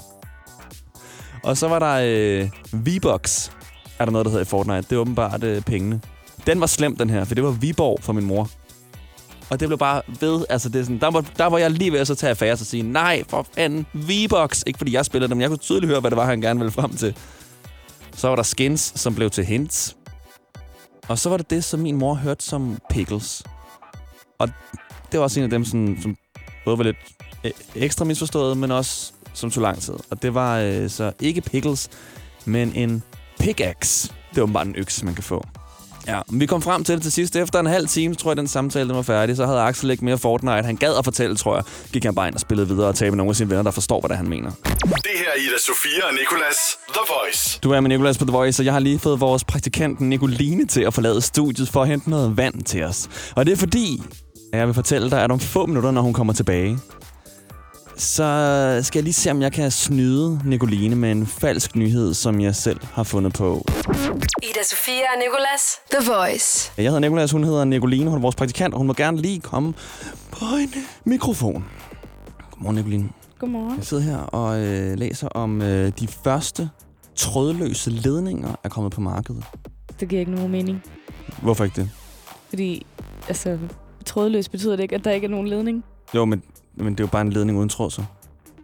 Og 1.44 1.58
så 1.58 1.68
var 1.68 1.80
der 1.80 2.00
øh, 2.04 2.50
V-Bucks, 2.74 3.52
er 4.00 4.06
der 4.06 4.12
noget, 4.12 4.26
der 4.26 4.32
hedder 4.32 4.46
i 4.46 4.48
Fortnite. 4.48 4.82
Det 4.82 4.92
er 4.92 4.98
åbenbart 4.98 5.44
øh, 5.44 5.62
pengene. 5.62 6.02
Den 6.48 6.60
var 6.60 6.68
slem, 6.68 6.96
den 6.96 7.10
her, 7.10 7.24
for 7.26 7.36
det 7.36 7.44
var 7.44 7.52
Viborg 7.52 8.00
for 8.02 8.14
min 8.14 8.26
mor. 8.26 8.50
Og 9.50 9.60
det 9.60 9.68
blev 9.68 9.78
bare 9.78 10.02
ved, 10.20 10.46
altså 10.50 10.70
det 10.70 10.80
er 10.80 10.84
sådan, 10.84 11.00
der, 11.00 11.12
var, 11.12 11.26
der 11.38 11.46
var 11.46 11.58
jeg 11.58 11.72
lige 11.72 11.92
ved 11.92 12.00
at 12.00 12.08
så 12.08 12.16
tage 12.16 12.30
affære 12.30 12.52
og 12.52 12.58
sige, 12.58 12.84
nej, 12.84 13.24
for 13.28 13.48
fanden, 13.56 13.86
V-Box. 13.94 14.62
Ikke 14.68 14.78
fordi 14.78 14.94
jeg 14.94 15.06
spillede 15.06 15.30
dem, 15.30 15.42
jeg 15.42 15.50
kunne 15.50 15.58
tydeligt 15.58 15.90
høre, 15.90 16.00
hvad 16.00 16.12
det 16.12 16.18
var, 16.18 16.26
han 16.26 16.42
gerne 16.42 16.60
ville 16.60 16.72
frem 16.72 16.96
til. 16.96 17.18
Så 18.16 18.28
var 18.28 18.36
der 18.36 18.44
skins, 18.44 18.94
som 18.96 19.16
blev 19.16 19.30
til 19.30 19.46
hints. 19.46 19.96
Og 21.08 21.20
så 21.20 21.30
var 21.30 21.38
det 21.38 21.50
det, 21.50 21.64
som 21.64 21.80
min 21.80 21.96
mor 21.96 22.14
hørte 22.14 22.46
som 22.46 22.78
pickles. 22.90 23.44
Og 24.40 24.50
det 25.12 25.20
var 25.20 25.24
også 25.24 25.40
en 25.40 25.44
af 25.44 25.50
dem, 25.50 25.66
som, 25.66 25.98
som 26.02 26.18
både 26.66 26.78
var 26.78 26.84
lidt 26.84 26.98
øh, 27.44 27.52
ekstra 27.76 28.06
misforstået, 28.06 28.58
men 28.58 28.72
også 28.72 29.12
som 29.34 29.52
tog 29.52 29.62
lang 29.62 29.80
tid. 29.80 29.94
Og 30.10 30.22
det 30.22 30.34
var 30.34 30.60
øh, 30.60 30.90
så 30.90 31.12
ikke 31.20 31.42
pickles, 31.42 31.90
men 32.46 32.74
en 32.76 33.04
pickaxe. 33.40 34.12
Det 34.36 34.42
var 34.42 34.48
bare 34.48 34.66
en 34.66 34.76
økse, 34.78 35.06
man 35.06 35.16
kan 35.16 35.24
få. 35.24 35.48
Ja, 36.08 36.20
men 36.30 36.40
vi 36.40 36.46
kom 36.46 36.62
frem 36.62 36.84
til 36.84 36.96
det 36.96 37.04
til 37.04 37.12
sidst. 37.12 37.36
Efter 37.36 37.60
en 37.60 37.66
halv 37.66 37.88
time, 37.88 38.16
tror 38.16 38.32
jeg, 38.32 38.38
den 38.38 38.48
samtale 38.48 38.88
den 38.88 38.96
var 38.96 39.02
færdig, 39.02 39.36
så 39.36 39.46
havde 39.46 39.60
Axel 39.60 39.92
ikke 39.92 40.06
mere 40.06 40.18
Fortnite. 40.18 40.64
Han 40.64 40.76
gad 40.76 40.94
at 40.98 41.04
fortælle, 41.06 41.36
tror 41.36 41.56
jeg. 41.56 41.64
Gik 41.94 42.04
han 42.04 42.16
bare 42.16 42.28
ind 42.28 42.36
og 42.36 42.42
spillede 42.42 42.68
videre 42.68 42.88
og 42.88 42.96
talte 42.96 43.12
med 43.12 43.18
nogle 43.18 43.30
af 43.30 43.36
sine 43.36 43.50
venner, 43.50 43.64
der 43.64 43.72
forstår, 43.72 44.00
hvad 44.00 44.10
det 44.10 44.14
er, 44.14 44.18
han 44.18 44.30
mener. 44.30 44.52
Det 44.52 45.16
her 45.16 45.30
er 45.36 45.40
Ida 45.40 45.58
Sofia 45.68 46.08
og 46.08 46.14
Nicolas 46.14 46.58
The 46.90 47.02
Voice. 47.08 47.60
Du 47.64 47.72
er 47.72 47.80
med 47.80 47.90
Nicolas 47.90 48.18
på 48.18 48.26
The 48.26 48.32
Voice, 48.32 48.62
og 48.62 48.66
jeg 48.66 48.74
har 48.74 48.80
lige 48.80 49.00
fået 49.00 49.20
vores 49.20 49.44
praktikant 49.44 50.00
Nicoline 50.02 50.66
til 50.66 50.82
at 50.82 50.94
forlade 50.94 51.22
studiet 51.22 51.70
for 51.70 51.82
at 51.82 51.88
hente 51.88 52.10
noget 52.10 52.38
vand 52.38 52.64
til 52.64 52.84
os. 52.84 53.10
Og 53.36 53.46
det 53.46 53.52
er 53.52 53.58
fordi, 53.58 54.02
at 54.54 54.60
jeg 54.60 54.68
vil 54.68 54.74
fortælle 54.74 55.12
dig, 55.12 55.24
at 55.24 55.32
om 55.32 55.40
få 55.40 55.66
minutter, 55.66 55.92
når 55.92 56.02
hun 56.02 56.14
kommer 56.14 56.34
tilbage, 56.34 56.80
så 57.98 58.80
skal 58.84 59.00
jeg 59.00 59.04
lige 59.04 59.14
se, 59.14 59.32
om 59.32 59.42
jeg 59.42 59.52
kan 59.52 59.72
snyde 59.72 60.42
Nicoline 60.46 60.96
med 60.96 61.12
en 61.12 61.28
falsk 61.28 61.76
nyhed, 61.76 62.14
som 62.14 62.42
jeg 62.42 62.56
selv 62.56 62.80
har 62.94 63.04
fundet 63.04 63.34
på. 63.34 63.66
Ida 64.44 64.64
Sofia 64.64 64.94
og 64.94 65.20
Nicolas. 65.20 65.80
The 65.92 66.12
Voice. 66.12 66.72
Jeg 66.78 66.86
hedder 66.86 67.00
Nicolas, 67.00 67.32
hun 67.32 67.44
hedder 67.44 67.66
Nicoline, 67.66 68.10
hun 68.10 68.18
er 68.18 68.22
vores 68.22 68.36
praktikant, 68.36 68.74
og 68.74 68.78
hun 68.78 68.88
må 68.88 68.94
gerne 68.94 69.18
lige 69.18 69.40
komme 69.40 69.74
på 70.32 70.46
en 70.62 70.74
mikrofon. 71.06 71.66
Godmorgen, 72.52 72.76
Nicoline. 72.76 73.10
Godmorgen. 73.40 73.78
Jeg 73.78 73.86
sidder 73.86 74.04
her 74.04 74.18
og 74.18 74.60
øh, 74.60 74.98
læser 74.98 75.28
om 75.28 75.62
øh, 75.62 75.92
de 76.00 76.08
første 76.08 76.70
trådløse 77.16 77.90
ledninger 77.90 78.56
er 78.64 78.70
kommet 78.70 78.94
på 78.94 79.02
markedet. 79.02 79.44
Det 80.00 80.10
giver 80.10 80.20
ikke 80.20 80.32
nogen 80.32 80.52
mening. 80.52 80.84
Hvorfor 81.42 81.64
ikke 81.64 81.82
det? 81.82 81.90
Fordi, 82.50 82.86
altså, 83.28 83.58
trådløs 84.06 84.50
betyder 84.50 84.76
det 84.76 84.84
ikke, 84.84 84.96
at 84.96 85.04
der 85.04 85.12
ikke 85.12 85.26
er 85.26 85.32
nogen 85.32 85.48
ledning. 85.48 85.84
Jo, 86.16 86.26
men, 86.26 86.44
men 86.78 86.94
det 86.94 87.00
er 87.00 87.04
jo 87.04 87.08
bare 87.08 87.22
en 87.22 87.30
ledning 87.34 87.58
uden 87.58 87.70
tråd, 87.70 87.92
så. 87.92 88.04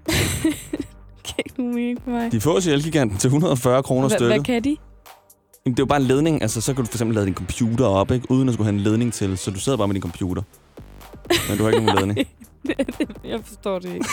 Mening 1.58 2.00
for 2.04 2.12
mig. 2.12 2.32
De 2.32 2.42
fås 2.42 2.66
i 2.66 2.72
Elgiganten 2.72 3.18
til 3.18 3.28
140 3.28 3.84
kroner 3.84 4.08
stykket. 4.10 4.28
hvad 4.28 4.44
kan 4.44 4.64
de? 4.64 4.78
Jamen, 5.66 5.74
Det 5.76 5.80
er 5.80 5.84
jo 5.84 5.86
bare 5.86 6.00
en 6.00 6.06
ledning. 6.08 6.42
Altså, 6.42 6.62
så 6.62 6.74
kan 6.74 6.84
du 6.84 6.90
for 6.90 6.96
eksempel 6.96 7.16
lade 7.16 7.26
din 7.26 7.34
computer 7.36 7.86
op, 7.86 8.12
ikke? 8.12 8.32
uden 8.32 8.48
at 8.50 8.54
skulle 8.54 8.66
have 8.66 8.74
en 8.76 8.80
ledning 8.80 9.14
til. 9.14 9.38
Så 9.38 9.52
du 9.52 9.60
sidder 9.60 9.78
bare 9.78 9.88
med 9.88 9.94
din 9.96 10.02
computer. 10.02 10.42
Men 11.50 11.58
du 11.58 11.64
har 11.64 11.72
ikke 11.72 11.86
nogen 11.86 12.00
ledning. 12.00 12.28
Jeg 13.32 13.40
forstår 13.46 13.80
det 13.80 13.94
ikke. 13.94 14.06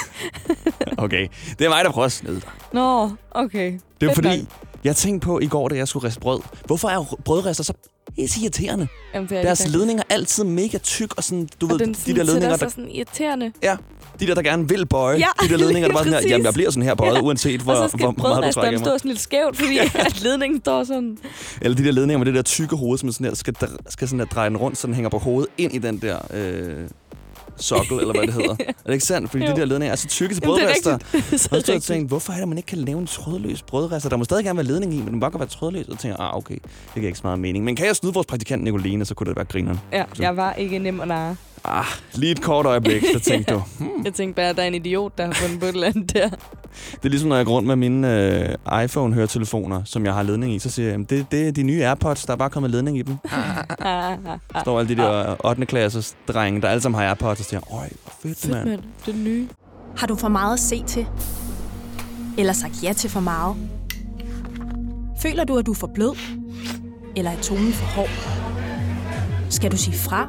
Okay, 1.05 1.29
det 1.59 1.65
er 1.65 1.69
mig, 1.69 1.85
der 1.85 1.91
prøver 1.91 2.07
at 2.07 2.13
snyde 2.13 2.35
dig. 2.35 2.49
Nå, 2.73 3.11
okay. 3.31 3.73
Det 4.01 4.09
er 4.11 4.15
Fedt 4.15 4.15
fordi, 4.15 4.39
nok. 4.39 4.49
Jeg 4.85 4.97
tænkte 4.97 5.25
på 5.27 5.39
i 5.41 5.47
går, 5.47 5.69
da 5.69 5.77
jeg 5.77 5.89
skulle 5.89 6.07
riste 6.07 6.21
brød. 6.21 6.41
Hvorfor 6.67 6.89
er 6.89 7.17
brødrester 7.25 7.65
så 7.65 7.73
helt 8.19 8.37
irriterende? 8.37 8.89
Jamen, 9.15 9.29
det 9.29 9.39
er 9.39 9.43
Deres 9.43 9.59
det 9.59 9.71
ledninger 9.71 10.03
er 10.09 10.15
altid 10.15 10.45
mega 10.45 10.79
tyk, 10.79 11.17
og 11.17 11.25
sådan, 11.25 11.49
du 11.61 11.67
Og 11.67 11.73
ved, 11.73 11.79
den 11.79 11.95
de 12.07 12.15
der 12.17 12.23
ledninger, 12.23 12.57
der, 12.57 12.69
sådan 12.69 12.91
irriterende. 12.91 13.53
de 14.21 14.27
der, 14.27 14.35
der 14.35 14.43
gerne 14.43 14.69
vil 14.69 14.87
bøje. 14.87 15.19
Ja, 15.19 15.27
de 15.43 15.49
der 15.49 15.57
ledninger, 15.57 15.89
der 15.89 15.95
bare 15.95 16.05
sådan 16.05 16.23
her, 16.23 16.29
jamen, 16.31 16.45
jeg 16.45 16.55
bliver 16.55 16.71
sådan 16.71 16.83
her 16.83 16.95
bøjet, 16.95 17.15
Ja. 17.15 17.21
uanset 17.21 17.61
hvor, 17.61 17.73
og 17.73 17.91
så 17.91 17.97
hvor, 17.97 18.13
skal 18.13 18.21
hvor 18.23 18.29
meget 18.29 18.55
du 18.55 18.61
trækker 18.61 18.79
stå 18.79 18.91
mig. 18.91 19.01
sådan 19.01 19.09
lidt 19.09 19.21
skævt, 19.21 19.57
fordi 19.57 19.79
at 20.07 20.23
ledningen 20.23 20.61
står 20.61 20.85
sådan. 20.85 21.19
Eller 21.61 21.77
de 21.77 21.85
der 21.85 21.91
ledninger 21.91 22.19
med 22.19 22.27
det 22.27 22.35
der 22.35 22.43
tykke 22.43 22.77
hoved, 22.77 22.99
som 22.99 23.13
sådan 23.13 23.27
her, 23.27 23.35
skal, 23.35 23.55
skal 23.89 24.09
sådan 24.09 24.19
der 24.19 24.25
dreje 24.25 24.49
den 24.49 24.57
rundt, 24.57 24.79
så 24.79 24.87
den 24.87 24.95
hænger 24.95 25.11
på 25.11 25.19
hovedet 25.19 25.51
ind 25.59 25.75
i 25.75 25.79
den 25.79 25.99
der 25.99 26.19
øh, 26.35 26.89
sokkel, 27.61 27.99
eller 27.99 28.13
hvad 28.13 28.27
det 28.27 28.35
hedder. 28.35 28.57
Er 28.69 28.73
det 28.87 28.93
ikke 28.93 29.05
sandt? 29.05 29.31
Fordi 29.31 29.45
Jo. 29.45 29.51
de 29.53 29.57
der 29.57 29.65
ledninger 29.65 29.93
er 29.93 29.97
så 29.97 30.09
tykke 30.09 30.35
til 30.35 30.43
er 30.43 30.47
brødrester. 30.47 30.95
Og 31.53 31.63
så 31.63 31.73
jeg 31.73 31.83
tænkte, 31.83 32.09
hvorfor 32.09 32.33
er 32.33 32.37
det, 32.37 32.43
at 32.43 32.49
man 32.49 32.59
ikke 32.59 32.67
kan 32.67 32.79
lave 32.79 32.99
en 32.99 33.07
trådløs 33.07 33.63
brødrester? 33.63 34.09
Der 34.09 34.17
må 34.17 34.25
stadig 34.25 34.45
gerne 34.45 34.57
være 34.57 34.67
ledning 34.67 34.95
i, 34.95 34.97
men 34.97 35.07
den 35.07 35.19
må 35.19 35.29
godt 35.29 35.39
være 35.41 35.49
trådløs. 35.49 35.87
Og 35.89 35.97
jeg, 36.05 36.17
ah, 36.19 36.37
okay, 36.37 36.55
det 36.55 36.95
giver 36.95 37.07
ikke 37.07 37.19
så 37.19 37.27
meget 37.27 37.39
mening. 37.39 37.65
Men 37.65 37.77
kan 37.77 37.87
jeg 37.87 37.97
snyde 37.97 38.15
vores 38.15 38.27
praktikant 38.27 38.65
Nicoline, 38.65 39.05
så 39.05 39.15
kunne 39.15 39.27
det 39.29 39.37
være 39.37 39.45
grineren. 39.45 39.81
Ja, 39.93 40.05
jeg 40.19 40.37
var 40.37 40.53
ikke 40.53 40.79
nem 40.79 41.01
at 41.01 41.09
narre. 41.09 41.37
Ah, 41.65 41.85
lige 42.15 42.33
et 42.33 42.43
kort 42.43 42.67
øjeblik, 42.67 43.03
så 43.15 43.21
tænkte 43.21 43.55
du, 43.55 43.63
hmm. 43.79 44.05
Jeg 44.05 44.15
tænkte 44.15 44.37
bare, 44.37 44.47
at 44.49 44.57
der 44.57 44.63
er 44.63 44.67
en 44.67 44.75
idiot, 44.75 45.19
der 45.19 45.27
har 45.27 45.33
fundet 45.33 45.61
på 45.61 45.67
et 45.67 45.73
eller 45.75 45.87
andet 45.87 46.15
der. 46.15 46.29
Det 46.93 47.05
er 47.05 47.09
ligesom, 47.09 47.29
når 47.29 47.37
jeg 47.37 47.47
går 47.47 47.53
rundt 47.53 47.67
med 47.67 47.77
mine 47.77 48.29
øh, 48.71 48.85
iPhone-høretelefoner, 48.85 49.83
som 49.85 50.05
jeg 50.07 50.15
har 50.15 50.23
ledning 50.23 50.55
i, 50.55 50.59
så 50.59 50.71
siger 50.71 50.87
jeg, 50.87 50.93
"Jamen, 50.93 51.07
det, 51.11 51.27
det 51.31 51.49
er 51.49 51.53
de 51.53 51.63
nye 51.63 51.85
AirPods, 51.85 52.25
der 52.25 52.33
er 52.33 52.37
bare 52.37 52.51
kommet 52.51 52.71
ledning 52.71 52.99
i 52.99 53.03
dem. 53.03 53.17
Der 53.31 54.61
står 54.63 54.79
alle 54.81 54.97
de 54.97 55.03
der 55.03 55.37
8. 55.47 55.67
klasses 55.67 56.17
drenge, 56.29 56.61
der 56.63 56.69
alle 56.69 56.81
sammen 56.81 57.01
har 57.01 57.07
AirPods, 57.09 57.39
og 57.41 57.45
siger, 57.47 57.73
øj, 57.73 57.89
hvor 58.05 58.13
fedt, 58.23 58.39
Fedt, 58.39 58.53
mand. 58.55 58.69
mand. 58.69 58.81
Det 59.07 59.15
er 59.15 59.19
nye. 59.19 59.49
Har 59.97 60.07
du 60.07 60.15
for 60.17 60.29
meget 60.29 60.53
at 60.55 60.61
se 60.61 60.83
til? 60.87 61.07
Eller 62.39 62.53
sagt 62.53 62.83
ja 62.83 62.93
til 62.93 63.11
for 63.11 63.21
meget? 63.21 63.57
Føler 65.23 65.45
du, 65.45 65.59
at 65.59 65.67
du 65.67 65.71
er 65.71 65.77
for 65.77 65.91
blød? 65.95 66.17
Eller 67.17 67.31
er 67.31 67.37
tonen 67.43 67.73
for 67.73 67.87
hård? 67.87 68.11
Skal 69.51 69.73
du 69.73 69.77
sige 69.77 69.97
fra? 69.97 70.29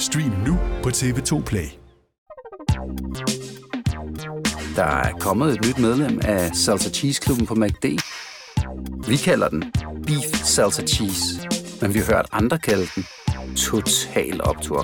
Stream 0.00 0.32
nu 0.46 0.58
på 0.82 0.88
TV2 0.88 1.42
Play. 1.44 1.68
Der 4.76 4.84
er 4.84 5.12
kommet 5.20 5.54
et 5.54 5.66
nyt 5.66 5.78
medlem 5.78 6.20
af 6.24 6.56
Salsa 6.56 6.90
Cheese 6.90 7.20
Klubben 7.20 7.46
på 7.46 7.54
MACD. 7.54 7.84
Vi 9.08 9.16
kalder 9.16 9.48
den 9.48 9.72
Beef 10.06 10.44
Salsa 10.44 10.82
Cheese, 10.86 11.48
men 11.80 11.94
vi 11.94 11.98
har 11.98 12.06
hørt 12.06 12.26
andre 12.32 12.58
kalde 12.58 12.86
den 12.94 13.04
Total 13.56 14.40
Optor. 14.44 14.82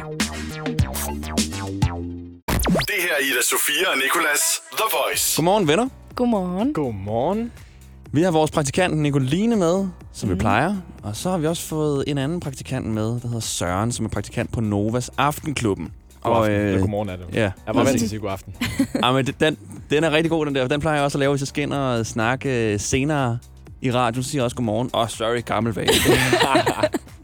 Det 2.88 2.98
her 3.04 3.14
er 3.18 3.22
Ida 3.22 3.42
Sofia 3.50 3.90
og 3.90 3.98
Nicolas 3.98 4.62
The 4.72 4.84
Voice. 4.96 5.36
Godmorgen, 5.36 5.68
venner. 5.68 5.88
Godmorgen. 6.14 6.72
Godmorgen. 6.74 7.52
Vi 8.16 8.22
har 8.22 8.30
vores 8.30 8.50
praktikant 8.50 8.98
Nicoline 8.98 9.56
med, 9.56 9.88
som 10.12 10.28
mm. 10.28 10.34
vi 10.34 10.38
plejer. 10.38 10.76
Og 11.02 11.16
så 11.16 11.30
har 11.30 11.38
vi 11.38 11.46
også 11.46 11.62
fået 11.62 12.04
en 12.06 12.18
anden 12.18 12.40
praktikant 12.40 12.86
med, 12.86 13.04
der 13.04 13.26
hedder 13.26 13.40
Søren, 13.40 13.92
som 13.92 14.06
er 14.06 14.10
praktikant 14.10 14.52
på 14.52 14.60
Novas 14.60 15.10
Aftenklubben. 15.18 15.92
God 16.22 16.36
aften. 16.36 16.54
Eller 16.54 16.80
godmorgen 16.80 17.08
er 17.08 17.16
det. 17.16 17.24
Ja, 17.32 17.40
Jeg 17.40 17.52
var 17.66 17.84
vant 17.84 17.98
til 17.98 18.04
at 18.04 18.10
sige 18.10 18.20
god 18.20 18.30
aften. 18.30 18.54
ja, 19.04 19.12
men 19.12 19.26
den, 19.26 19.56
den 19.90 20.04
er 20.04 20.10
rigtig 20.10 20.30
god, 20.30 20.46
den 20.46 20.54
der. 20.54 20.68
Den 20.68 20.80
plejer 20.80 20.96
jeg 20.96 21.04
også 21.04 21.18
at 21.18 21.20
lave, 21.20 21.32
hvis 21.32 21.40
jeg 21.40 21.48
skal 21.48 21.62
ind 21.62 21.72
og 21.72 22.06
snakke 22.06 22.72
øh, 22.72 22.80
senere 22.80 23.38
i 23.82 23.92
radioen. 23.92 24.22
Så 24.22 24.30
siger 24.30 24.40
jeg 24.40 24.44
også 24.44 24.56
godmorgen. 24.56 24.90
Åh, 24.94 25.00
oh, 25.00 25.08
sorry, 25.08 25.44
gammel 25.44 25.74
vane. 25.74 25.88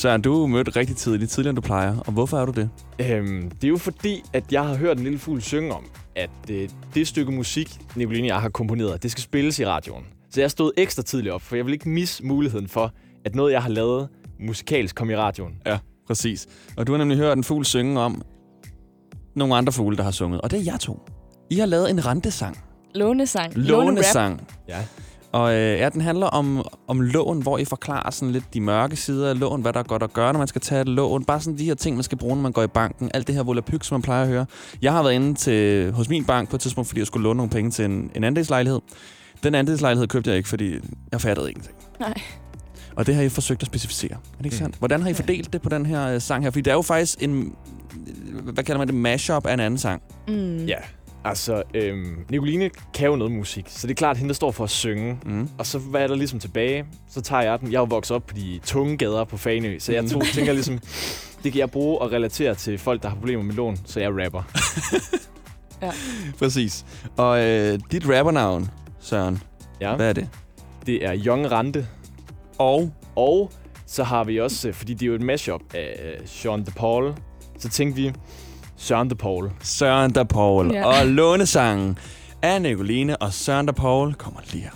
Søren, 0.00 0.22
du 0.22 0.42
er 0.42 0.46
mødt 0.46 0.76
rigtig 0.76 0.96
tidligt, 0.96 1.30
tidligere 1.30 1.50
end 1.50 1.56
du 1.56 1.60
plejer. 1.60 1.98
Og 1.98 2.12
hvorfor 2.12 2.38
er 2.38 2.46
du 2.46 2.52
det? 2.52 2.70
Øhm, 3.00 3.50
det 3.50 3.64
er 3.64 3.68
jo 3.68 3.76
fordi, 3.76 4.22
at 4.32 4.52
jeg 4.52 4.66
har 4.66 4.74
hørt 4.76 4.96
en 4.96 5.02
lille 5.04 5.18
fugl 5.18 5.42
synge 5.42 5.74
om, 5.74 5.84
at 6.16 6.30
øh, 6.50 6.68
det 6.94 7.08
stykke 7.08 7.32
musik, 7.32 7.78
Nicoline 7.96 8.24
og 8.24 8.26
jeg 8.26 8.40
har 8.40 8.48
komponeret, 8.48 9.02
det 9.02 9.10
skal 9.10 9.22
spilles 9.22 9.58
i 9.58 9.66
radioen. 9.66 10.04
Så 10.30 10.40
jeg 10.40 10.50
stod 10.50 10.72
ekstra 10.76 11.02
tidligt 11.02 11.34
op, 11.34 11.42
for 11.42 11.56
jeg 11.56 11.66
vil 11.66 11.72
ikke 11.72 11.88
misse 11.88 12.24
muligheden 12.24 12.68
for, 12.68 12.92
at 13.24 13.34
noget, 13.34 13.52
jeg 13.52 13.62
har 13.62 13.68
lavet 13.68 14.08
musikalsk, 14.40 14.96
kom 14.96 15.10
i 15.10 15.16
radioen. 15.16 15.54
Ja, 15.66 15.78
præcis. 16.06 16.46
Og 16.76 16.86
du 16.86 16.92
har 16.92 16.98
nemlig 16.98 17.18
hørt 17.18 17.36
en 17.36 17.44
fugl 17.44 17.64
synge 17.64 18.00
om 18.00 18.22
nogle 19.36 19.56
andre 19.56 19.72
fugle, 19.72 19.96
der 19.96 20.02
har 20.02 20.10
sunget. 20.10 20.40
Og 20.40 20.50
det 20.50 20.58
er 20.58 20.64
jeg 20.64 20.80
to. 20.80 21.00
I 21.50 21.54
har 21.54 21.66
lavet 21.66 21.90
en 21.90 22.06
rentesang. 22.06 22.58
Lånesang. 22.94 23.52
Lånesang. 23.56 24.48
Ja. 24.68 24.84
Og 25.32 25.52
øh, 25.54 25.78
ja, 25.78 25.88
den 25.88 26.00
handler 26.00 26.26
om, 26.26 26.64
om 26.88 27.00
lån, 27.00 27.42
hvor 27.42 27.58
I 27.58 27.64
forklarer 27.64 28.10
sådan 28.10 28.32
lidt 28.32 28.54
de 28.54 28.60
mørke 28.60 28.96
sider 28.96 29.30
af 29.30 29.38
lån, 29.40 29.62
hvad 29.62 29.72
der 29.72 29.78
er 29.78 29.82
godt 29.84 30.02
at 30.02 30.12
gøre, 30.12 30.32
når 30.32 30.38
man 30.38 30.48
skal 30.48 30.60
tage 30.60 30.80
et 30.80 30.88
lån. 30.88 31.24
Bare 31.24 31.40
sådan 31.40 31.58
de 31.58 31.64
her 31.64 31.74
ting, 31.74 31.96
man 31.96 32.02
skal 32.02 32.18
bruge, 32.18 32.36
når 32.36 32.42
man 32.42 32.52
går 32.52 32.62
i 32.62 32.66
banken. 32.66 33.10
Alt 33.14 33.26
det 33.26 33.34
her 33.34 33.42
volapyk, 33.42 33.84
som 33.84 33.94
man 33.94 34.02
plejer 34.02 34.22
at 34.22 34.28
høre. 34.28 34.46
Jeg 34.82 34.92
har 34.92 35.02
været 35.02 35.14
inde 35.14 35.34
til, 35.34 35.92
hos 35.92 36.08
min 36.08 36.24
bank 36.24 36.50
på 36.50 36.56
et 36.56 36.60
tidspunkt, 36.60 36.88
fordi 36.88 36.98
jeg 36.98 37.06
skulle 37.06 37.22
låne 37.24 37.36
nogle 37.36 37.50
penge 37.50 37.70
til 37.70 37.84
en, 37.84 38.10
en 38.14 38.24
andelslejlighed. 38.24 38.80
Den 39.42 39.54
andelslejlighed 39.54 40.08
købte 40.08 40.30
jeg 40.30 40.36
ikke, 40.36 40.48
fordi 40.48 40.74
jeg 41.12 41.20
fattede 41.20 41.48
ingenting. 41.50 41.76
Nej. 42.00 42.14
Og 42.96 43.06
det 43.06 43.14
har 43.14 43.22
I 43.22 43.28
forsøgt 43.28 43.62
at 43.62 43.66
specificere. 43.66 44.12
Er 44.12 44.16
det 44.38 44.44
ikke 44.44 44.54
Mm. 44.54 44.58
sandt? 44.58 44.76
Hvordan 44.78 45.02
har 45.02 45.08
I 45.08 45.14
fordelt 45.14 45.52
det 45.52 45.62
på 45.62 45.68
den 45.68 45.86
her 45.86 46.08
øh, 46.14 46.20
sang 46.20 46.44
her? 46.44 46.50
Fordi 46.50 46.60
det 46.60 46.70
er 46.70 46.74
jo 46.74 46.82
faktisk 46.82 47.22
en, 47.22 47.52
hvad 48.42 48.64
kalder 48.64 48.78
man 48.78 48.86
det, 48.88 48.94
mashup 48.94 49.46
af 49.46 49.54
en 49.54 49.60
anden 49.60 49.78
sang. 49.78 50.02
Mm. 50.28 50.56
Ja, 50.64 50.76
altså, 51.24 51.62
øhm, 51.74 52.16
Nicoline 52.30 52.70
kan 52.94 53.06
jo 53.08 53.16
noget 53.16 53.32
musik, 53.32 53.64
så 53.68 53.86
det 53.86 53.90
er 53.94 53.96
klart, 53.96 54.10
at 54.10 54.18
hende, 54.18 54.28
der 54.28 54.34
står 54.34 54.50
for 54.50 54.64
at 54.64 54.70
synge. 54.70 55.18
Mm. 55.26 55.48
Og 55.58 55.66
så 55.66 55.78
hvad 55.78 56.02
er 56.02 56.06
der 56.06 56.14
ligesom 56.14 56.38
tilbage? 56.40 56.84
Så 57.10 57.20
tager 57.20 57.42
jeg 57.42 57.60
den. 57.60 57.68
Jeg 57.72 57.76
er 57.76 57.80
jo 57.80 57.86
vokset 57.90 58.14
op 58.14 58.26
på 58.26 58.34
de 58.34 58.60
tunge 58.64 58.96
gader 58.96 59.24
på 59.24 59.36
Fanø, 59.36 59.78
så 59.78 59.92
jeg 59.92 60.02
Mm. 60.02 60.08
tog, 60.10 60.22
tænker 60.34 60.52
ligesom, 60.52 60.78
det 61.44 61.52
kan 61.52 61.58
jeg 61.58 61.70
bruge 61.70 61.98
og 61.98 62.12
relatere 62.12 62.54
til 62.54 62.78
folk, 62.78 63.02
der 63.02 63.08
har 63.08 63.16
problemer 63.16 63.42
med 63.42 63.54
lån, 63.54 63.76
så 63.84 64.00
jeg 64.00 64.10
rapper. 64.24 64.42
Ja. 65.82 65.90
Præcis. 66.38 66.84
Og 67.16 67.44
øh, 67.44 67.78
dit 67.92 68.08
rappernavn, 68.08 68.70
Søren, 69.00 69.42
Ja. 69.80 69.96
hvad 69.96 70.08
er 70.08 70.12
det? 70.12 70.28
Det 70.86 71.04
er 71.06 71.16
Young 71.26 71.50
Rante. 71.50 71.86
Og? 72.58 72.92
Og 73.16 73.52
så 73.86 74.04
har 74.04 74.24
vi 74.24 74.40
også, 74.40 74.68
øh, 74.68 74.74
fordi 74.74 74.94
det 74.94 75.02
er 75.02 75.06
jo 75.06 75.14
et 75.14 75.20
mashup 75.22 75.60
af 75.74 76.00
øh, 76.04 76.26
Sean 76.26 76.64
de 76.66 76.70
Paul, 76.70 77.14
så 77.58 77.68
tænkte 77.68 78.02
vi 78.02 78.12
Søren 78.82 79.10
de 79.10 79.14
Paul. 79.14 79.50
Søren 79.62 80.12
da 80.12 80.22
Paul. 80.24 80.72
Ja. 80.72 80.86
Og 80.86 81.06
lånesangen 81.06 81.98
af 82.42 82.62
Nicoline 82.62 83.16
og 83.16 83.32
Søren 83.32 83.66
da 83.66 83.72
Paul 83.72 84.14
kommer 84.14 84.40
lige 84.52 84.62
her. 84.62 84.70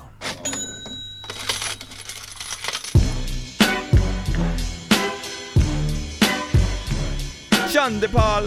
Sean 7.69 7.93
de 8.03 8.09
Paul. 8.09 8.43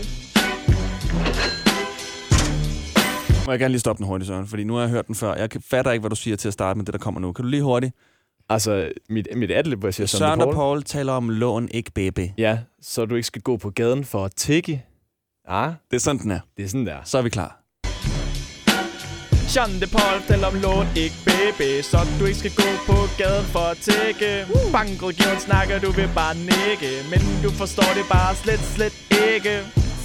Må 3.46 3.52
jeg 3.52 3.60
gerne 3.60 3.72
lige 3.72 3.80
stoppe 3.80 3.98
den 3.98 4.08
hurtigt, 4.08 4.28
Søren, 4.28 4.48
fordi 4.48 4.64
nu 4.64 4.74
har 4.74 4.82
jeg 4.82 4.90
hørt 4.90 5.08
den 5.08 5.16
før. 5.16 5.36
Jeg 5.36 5.50
fatter 5.70 5.92
ikke, 5.92 6.02
hvad 6.02 6.10
du 6.10 6.16
siger 6.16 6.38
til 6.38 6.48
at 6.48 6.54
starte 6.54 6.78
med 6.78 6.86
det, 6.86 6.94
der 6.94 7.00
kommer 7.00 7.20
nu. 7.22 7.32
Kan 7.32 7.44
du 7.46 7.50
lige 7.50 7.64
hurtigt? 7.64 7.96
Altså, 8.50 8.92
mit, 9.10 9.28
mit 9.36 9.52
adlib, 9.52 9.80
hvor 9.80 9.88
jeg 9.88 9.94
siger 9.94 10.08
Søren, 10.08 10.20
Søren 10.20 10.40
de 10.40 10.44
Paul. 10.46 10.56
Paul 10.56 10.84
taler 10.84 11.14
om 11.14 11.30
lån, 11.30 11.68
ikke 11.72 11.92
baby. 11.92 12.30
Ja, 12.38 12.60
så 12.82 13.06
du 13.06 13.16
ikke 13.16 13.28
skal 13.28 13.42
gå 13.42 13.58
på 13.58 13.70
gaden 13.70 14.06
for 14.06 14.26
at 14.26 14.32
tigge. 14.36 14.84
Ja. 15.50 15.74
Det 15.90 15.96
er 15.96 16.00
sådan, 16.00 16.20
den 16.20 16.32
er. 16.32 16.40
Det 16.58 16.66
er 16.66 16.70
sådan 16.70 16.86
der. 16.86 16.98
Så 17.04 17.18
er 17.18 17.22
vi 17.22 17.30
klar. 17.30 17.60
Sean 19.48 19.70
de 19.82 19.88
Paul 19.88 20.20
fortæller 20.22 20.48
om 20.48 20.56
lån, 20.56 20.88
ikke 20.96 21.16
baby 21.26 21.82
Så 21.82 21.98
du 22.20 22.26
ikke 22.26 22.40
skal 22.40 22.52
gå 22.56 22.70
på 22.88 22.98
gaden 23.18 23.46
for 23.46 23.60
at 23.60 23.78
tække 23.78 24.46
Bankrådgiveren 24.72 25.40
snakker, 25.40 25.80
du 25.80 25.92
vil 25.92 26.10
bare 26.16 26.36
nikke 26.36 26.92
Men 27.12 27.22
du 27.44 27.50
forstår 27.52 27.90
det 27.98 28.06
bare 28.12 28.36
slet, 28.36 28.60
slet 28.76 28.96
ikke 29.34 29.54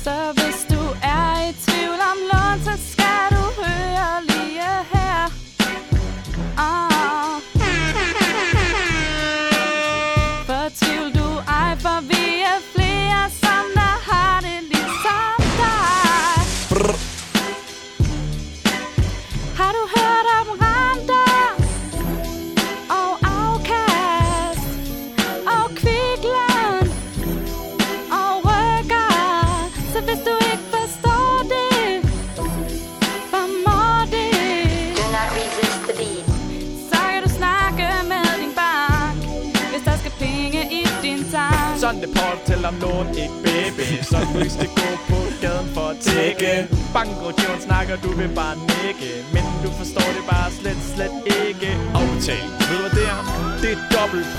Så 0.05 0.17
hvis 0.39 0.59
du 0.73 0.83
er 1.17 1.49
i 1.49 1.53
tvivl 1.65 2.01
om 2.13 2.19
lån, 2.33 2.59
så 2.69 2.75
skal 2.91 3.27
du 3.37 3.45
høre 3.63 4.15
lige 4.29 4.77
her. 4.93 5.25
Ah. 6.59 6.92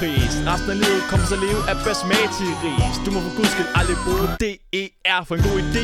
Pris 0.04 0.34
Resten 0.50 0.70
af 0.76 0.78
livet 0.84 1.04
kommer 1.10 1.28
så 1.34 1.38
leve 1.46 1.62
af 1.72 1.76
basmati 1.86 2.48
ris 2.64 2.96
Du 3.06 3.10
må 3.16 3.20
for 3.26 3.34
guds 3.38 3.52
skyld 3.56 3.70
aldrig 3.80 3.98
bruge 4.06 4.26
DER 4.42 5.20
for 5.28 5.36
en 5.38 5.44
god 5.50 5.60
idé. 5.68 5.84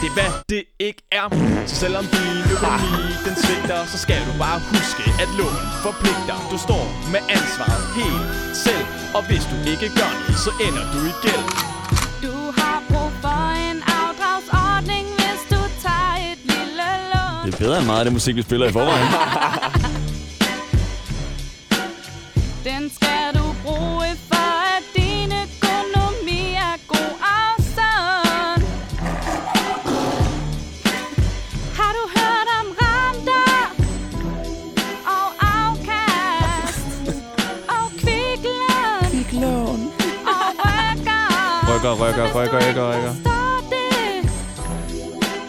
Det 0.00 0.08
er 0.10 0.14
hvad 0.18 0.30
det 0.52 0.62
ikke 0.88 1.02
er. 1.20 1.26
Så 1.70 1.74
selvom 1.82 2.04
din 2.14 2.36
økonomi 2.54 3.04
den 3.26 3.34
svigter 3.42 3.80
Så 3.92 3.98
skal 4.04 4.20
du 4.28 4.32
bare 4.44 4.58
huske 4.72 5.02
at 5.22 5.30
lån 5.38 5.62
forpligter. 5.84 6.36
Du 6.52 6.58
står 6.66 6.84
med 7.14 7.22
ansvaret 7.36 7.84
helt 7.98 8.24
selv. 8.64 8.84
Og 9.16 9.22
hvis 9.28 9.44
du 9.50 9.56
ikke 9.72 9.88
gør 10.00 10.12
noget 10.20 10.38
Så 10.44 10.50
ender 10.66 10.84
du 10.94 11.00
i 11.12 11.14
gæld. 11.24 11.46
Du 12.26 12.34
har 12.58 12.76
brug 12.90 13.10
for 13.24 13.42
en 13.68 13.78
afdragsordning, 14.00 15.04
hvis 15.20 15.42
du 15.52 15.60
tager 15.84 16.14
et 16.30 16.40
lille 16.52 16.88
lån. 17.12 17.40
Det 17.46 17.52
er 17.54 17.58
bedre 17.64 17.76
end 17.80 17.86
meget 17.90 18.00
af 18.02 18.06
det 18.08 18.14
musik, 18.18 18.34
vi 18.36 18.42
spiller 18.48 18.66
i 18.70 18.72
forvejen. 18.78 19.08
Rykker, 42.00 42.24
rykker, 42.24 42.34
rykker, 42.34 42.68
rykker, 42.68 42.84
rykker. 42.92 43.12
Forstår 43.12 43.60
det? 43.72 44.30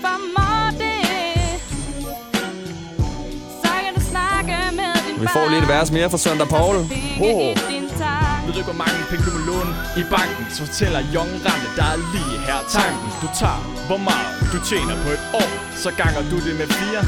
Hvor 0.03 0.17
må 0.35 0.77
det? 0.83 1.61
Så 3.63 3.71
kan 3.83 3.93
du 3.97 4.01
snakke 4.13 4.55
med 4.79 4.93
din 5.07 5.21
Vi 5.21 5.27
får 5.27 5.49
lige 5.49 5.61
et 5.61 5.67
vers 5.67 5.91
mere 5.91 6.09
fra 6.09 6.35
da 6.39 6.45
Paul. 6.45 6.75
oh. 6.75 7.55
Du 8.47 8.61
hvor 8.63 8.73
mange 8.85 8.99
penge 9.09 9.23
du 9.25 9.31
må 9.37 9.41
låne 9.51 9.73
i 10.01 10.03
banken 10.15 10.45
Så 10.55 10.59
fortæller 10.65 10.99
Young 11.15 11.31
Rande, 11.45 11.67
der 11.77 11.85
er 11.93 11.97
lige 12.15 12.35
her 12.47 12.59
tanken 12.77 13.09
Du 13.21 13.27
tager, 13.41 13.61
hvor 13.89 14.01
meget 14.09 14.31
du 14.53 14.57
tjener 14.69 14.95
på 15.03 15.09
et 15.17 15.23
år 15.41 15.51
Så 15.83 15.89
ganger 16.01 16.21
du 16.31 16.37
det 16.45 16.53
med 16.61 16.67
fire 16.79 17.01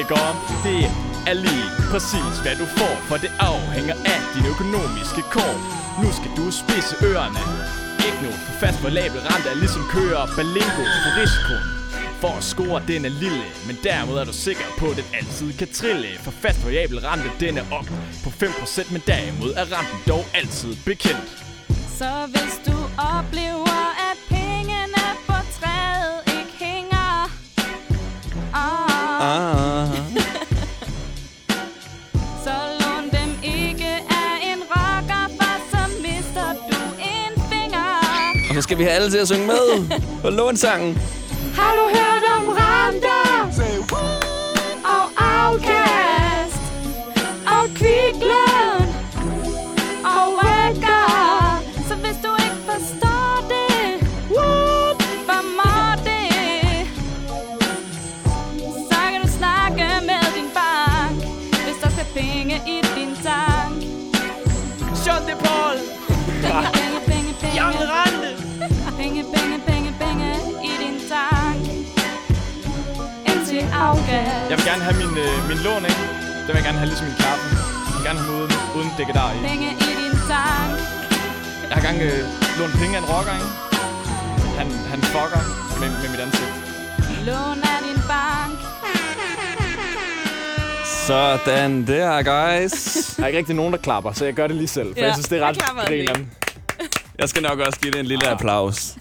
Ikke 0.00 0.14
om 0.28 0.36
det 0.66 0.80
er 1.30 1.36
lige 1.46 1.68
præcis 1.90 2.34
hvad 2.44 2.56
du 2.62 2.66
får 2.78 2.94
For 3.08 3.16
det 3.24 3.32
afhænger 3.38 3.94
af 4.14 4.20
dine 4.34 4.48
økonomiske 4.54 5.22
kår 5.34 5.54
Nu 6.02 6.08
skal 6.18 6.30
du 6.38 6.44
spidse 6.60 6.94
ørerne 7.10 7.42
ikke 8.06 8.20
nu, 8.26 8.30
for 8.46 8.54
fast 8.62 8.78
variabel 8.84 9.20
rente 9.28 9.48
er 9.52 9.58
ligesom 9.64 9.82
kører 9.96 10.26
Balingo 10.36 10.84
for 11.02 11.10
risikoen 11.20 11.76
for 12.20 12.28
at 12.28 12.44
score, 12.44 12.82
den 12.88 13.04
er 13.04 13.08
lille, 13.08 13.44
men 13.66 13.76
derimod 13.84 14.16
er 14.18 14.24
du 14.24 14.32
sikker 14.32 14.64
på, 14.78 14.86
at 14.86 14.96
den 14.96 15.04
altid 15.14 15.52
kan 15.58 15.68
trille. 15.72 16.08
For 16.18 16.30
fast 16.30 16.64
variabel 16.64 17.00
rente, 17.00 17.30
den 17.40 17.58
er 17.58 17.64
op 17.72 17.84
på 18.24 18.30
5%, 18.44 18.92
men 18.92 19.02
derimod 19.06 19.52
er 19.56 19.64
renten 19.76 19.98
dog 20.08 20.24
altid 20.34 20.76
bekendt. 20.84 21.28
Så 21.98 22.10
hvis 22.32 22.54
du 22.66 22.76
oplever, 22.98 23.65
så 38.56 38.62
skal 38.66 38.78
vi 38.78 38.82
have 38.82 38.94
alle 38.94 39.10
til 39.10 39.18
at 39.18 39.28
synge 39.28 39.46
med? 39.46 40.00
På 40.22 40.30
lånsangen. 40.30 40.98
Har 41.54 41.72
du 41.78 41.84
hørt 41.98 42.24
om 42.36 42.48
renter 42.48 43.26
og 44.84 45.04
afkast 45.16 46.62
og 47.46 47.64
kviklån 47.74 48.55
Jeg 74.50 74.54
vil 74.58 74.64
gerne 74.70 74.82
have 74.88 74.96
min, 75.02 75.12
øh, 75.24 75.34
min 75.50 75.58
lån, 75.66 75.82
ikke? 75.90 76.02
Den 76.44 76.48
vil 76.52 76.58
jeg 76.60 76.66
gerne 76.68 76.78
have 76.82 76.88
ligesom 76.92 77.06
min 77.10 77.18
kaffe. 77.26 77.46
Jeg 77.86 77.92
vil 77.96 78.04
gerne 78.08 78.20
have 78.20 78.28
den 78.32 78.36
uden, 78.40 78.52
uden 78.76 78.90
dækkedar 78.98 79.30
i. 79.36 79.38
Penge 79.52 79.68
i 79.88 79.90
din 80.02 80.14
tank. 80.30 80.72
Jeg 81.68 81.74
har 81.78 81.82
gang 81.88 81.98
øh, 82.08 82.18
lånt 82.58 82.74
penge 82.80 82.92
af 82.98 83.00
en 83.04 83.08
rocker, 83.14 83.34
ikke? 83.40 83.50
Han, 84.60 84.68
han 84.92 85.00
fucker 85.14 85.42
med, 85.80 85.88
med 86.02 86.08
mit 86.14 86.20
ansigt. 86.26 86.54
Lån 87.28 87.58
af 87.72 87.78
din 87.86 88.00
bank. 88.12 88.58
Sådan 91.06 91.86
der, 91.86 92.12
guys. 92.32 92.74
Der 93.16 93.22
er 93.22 93.26
ikke 93.26 93.38
rigtig 93.38 93.56
nogen, 93.56 93.72
der 93.72 93.78
klapper, 93.78 94.12
så 94.12 94.24
jeg 94.24 94.34
gør 94.34 94.46
det 94.46 94.56
lige 94.56 94.68
selv. 94.68 94.88
For 94.94 95.00
Ja, 95.00 95.06
jeg 95.06 95.14
synes, 95.14 95.28
det 95.28 95.38
er 95.42 95.46
ret 95.46 95.58
grineren. 95.88 96.30
Jeg 97.18 97.28
skal 97.28 97.42
nok 97.42 97.58
også 97.58 97.80
give 97.80 97.92
det 97.92 98.00
en 98.00 98.06
lille 98.06 98.28
applaus. 98.28 98.96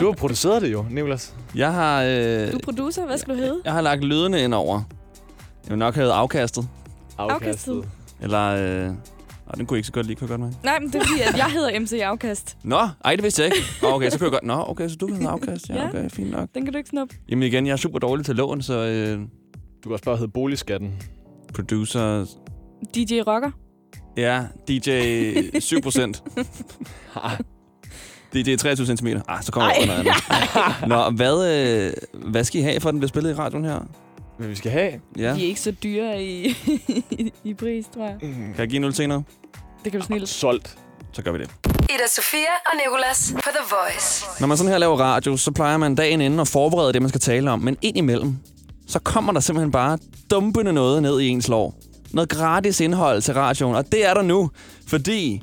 Du 0.00 0.06
har 0.06 0.12
produceret 0.12 0.62
det 0.62 0.72
jo, 0.72 0.84
Nicolas. 0.90 1.34
Jeg 1.54 1.72
har, 1.72 2.02
øh, 2.02 2.52
Du 2.52 2.56
er 2.56 2.60
producer, 2.64 3.06
hvad 3.06 3.18
skal 3.18 3.34
du 3.34 3.38
hedde? 3.38 3.60
jeg 3.64 3.72
har 3.72 3.80
lagt 3.80 4.04
lydene 4.04 4.42
ind 4.44 4.54
over. 4.54 4.82
Jeg 5.64 5.70
vil 5.70 5.78
nok 5.78 5.94
have 5.94 6.12
afkastet. 6.12 6.68
Afkastet. 7.18 7.88
Eller, 8.22 8.86
øh, 8.88 8.94
Og 9.46 9.56
den 9.58 9.66
kunne 9.66 9.74
jeg 9.76 9.78
ikke 9.78 9.86
så 9.86 9.92
godt 9.92 10.06
lide, 10.06 10.16
kan 10.16 10.28
jeg 10.28 10.38
godt 10.38 10.40
med. 10.40 10.52
Nej, 10.64 10.78
men 10.80 10.88
det 10.92 10.94
er 10.94 11.04
fordi, 11.06 11.20
at 11.20 11.36
jeg 11.36 11.46
hedder 11.52 11.80
MC 11.80 11.92
Afkast. 11.92 12.56
Nå, 12.64 12.88
ej, 13.04 13.14
det 13.14 13.22
vidste 13.24 13.42
jeg 13.42 13.52
ikke. 13.56 13.66
Nå, 13.82 13.88
Okay, 13.88 14.10
så 14.10 14.18
kunne 14.18 14.24
jeg 14.26 14.32
godt... 14.32 14.44
Nå, 14.44 14.64
okay, 14.68 14.88
så 14.88 14.96
du 14.96 15.06
hedder 15.14 15.28
afkast. 15.30 15.68
Ja, 15.68 15.74
Ja. 15.74 15.88
okay, 15.88 16.10
fint 16.10 16.30
nok. 16.30 16.48
Den 16.54 16.64
kan 16.64 16.72
du 16.72 16.78
ikke 16.78 16.90
snuppe. 16.90 17.14
Jamen 17.28 17.42
igen, 17.42 17.66
jeg 17.66 17.72
er 17.72 17.76
super 17.76 17.98
dårlig 17.98 18.24
til 18.26 18.36
lån, 18.36 18.62
så... 18.62 18.74
Øh, 18.74 19.18
Du 19.18 19.88
kan 19.88 19.92
også 19.92 20.04
bare 20.04 20.16
hedde 20.16 20.32
boligskatten. 20.32 21.02
producer... 21.54 22.24
DJ 22.94 23.20
Rocker. 23.26 23.50
Ja, 24.16 24.44
DJ 24.68 24.88
7%. 25.56 26.20
DJ 28.34 28.56
23 28.56 28.96
cm. 28.96 29.06
Ah, 29.28 29.42
så 29.42 29.52
kommer 29.52 29.70
Ej. 29.70 29.76
der 29.80 29.86
noget 29.86 29.98
andet. 30.00 30.88
Nå, 30.88 31.10
hvad, 31.10 31.48
øh, 31.54 31.92
hvad 32.30 32.44
skal 32.44 32.60
I 32.60 32.62
have, 32.62 32.80
for 32.80 32.88
at 32.88 32.92
den 32.92 33.00
bliver 33.00 33.08
spillet 33.08 33.30
i 33.30 33.34
radioen 33.34 33.64
her? 33.64 33.78
Hvad 34.38 34.48
vi 34.48 34.54
skal 34.54 34.70
have? 34.70 34.92
Ja. 35.18 35.34
De 35.34 35.42
er 35.44 35.46
ikke 35.48 35.60
så 35.60 35.70
dyre 35.70 36.24
i, 36.24 36.48
i, 37.08 37.32
i 37.50 37.54
pris, 37.54 37.84
tror 37.94 38.04
jeg. 38.04 38.16
Kan 38.20 38.54
jeg 38.58 38.68
give 38.68 38.76
en 38.76 38.84
øl 38.84 38.94
senere? 38.94 39.22
Det 39.84 39.92
kan 39.92 40.00
du 40.00 40.06
snille. 40.06 40.26
Solgt. 40.26 40.76
Så 41.12 41.22
gør 41.22 41.32
vi 41.32 41.38
det. 41.38 41.50
Ida 41.66 42.08
Sofia 42.08 42.52
og 42.66 42.72
Nicolas 42.84 43.32
på 43.34 43.50
The 43.50 43.64
Voice. 43.70 44.24
Når 44.40 44.46
man 44.46 44.56
sådan 44.56 44.70
her 44.72 44.78
laver 44.78 44.96
radio, 45.00 45.36
så 45.36 45.50
plejer 45.50 45.76
man 45.76 45.94
dagen 45.94 46.20
inden 46.20 46.40
at 46.40 46.48
forberede 46.48 46.92
det, 46.92 47.02
man 47.02 47.08
skal 47.08 47.20
tale 47.20 47.50
om. 47.50 47.58
Men 47.60 47.76
indimellem, 47.82 48.36
så 48.86 48.98
kommer 48.98 49.32
der 49.32 49.40
simpelthen 49.40 49.70
bare 49.72 49.98
dumpende 50.30 50.72
noget 50.72 51.02
ned 51.02 51.20
i 51.20 51.28
ens 51.28 51.48
lår. 51.48 51.74
Noget 52.10 52.28
gratis 52.30 52.80
indhold 52.80 53.22
til 53.22 53.34
radioen, 53.34 53.74
og 53.76 53.92
det 53.92 54.06
er 54.06 54.14
der 54.14 54.22
nu, 54.22 54.50
fordi 54.86 55.42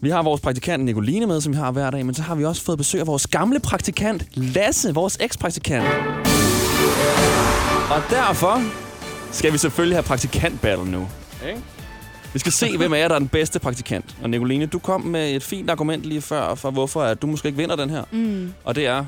vi 0.00 0.10
har 0.10 0.22
vores 0.22 0.40
praktikant 0.40 0.84
Nicoline 0.84 1.26
med, 1.26 1.40
som 1.40 1.52
vi 1.52 1.58
har 1.58 1.70
hver 1.70 1.90
dag, 1.90 2.06
men 2.06 2.14
så 2.14 2.22
har 2.22 2.34
vi 2.34 2.44
også 2.44 2.62
fået 2.62 2.78
besøg 2.78 3.00
af 3.00 3.06
vores 3.06 3.26
gamle 3.26 3.60
praktikant 3.60 4.26
Lasse, 4.34 4.94
vores 4.94 5.16
ekspraktikant. 5.20 5.84
Og 7.90 8.02
derfor 8.10 8.62
skal 9.32 9.52
vi 9.52 9.58
selvfølgelig 9.58 9.96
have 9.96 10.02
praktikant-battle 10.02 10.90
nu. 10.90 11.08
Ikke? 11.48 11.60
Vi 12.32 12.38
skal 12.38 12.52
se, 12.52 12.76
hvem 12.76 12.92
af 12.92 12.98
jer, 12.98 13.08
der 13.08 13.14
er 13.14 13.18
den 13.18 13.28
bedste 13.28 13.58
praktikant. 13.58 14.16
Og 14.22 14.30
Nicoline, 14.30 14.66
du 14.66 14.78
kom 14.78 15.00
med 15.00 15.30
et 15.34 15.42
fint 15.42 15.70
argument 15.70 16.02
lige 16.04 16.20
før, 16.20 16.54
for 16.54 16.70
hvorfor 16.70 17.02
at 17.02 17.22
du 17.22 17.26
måske 17.26 17.46
ikke 17.48 17.58
vinder 17.58 17.76
den 17.76 17.90
her. 17.90 18.02
Mm. 18.12 18.52
Og 18.64 18.74
det 18.74 18.86
er, 18.86 19.04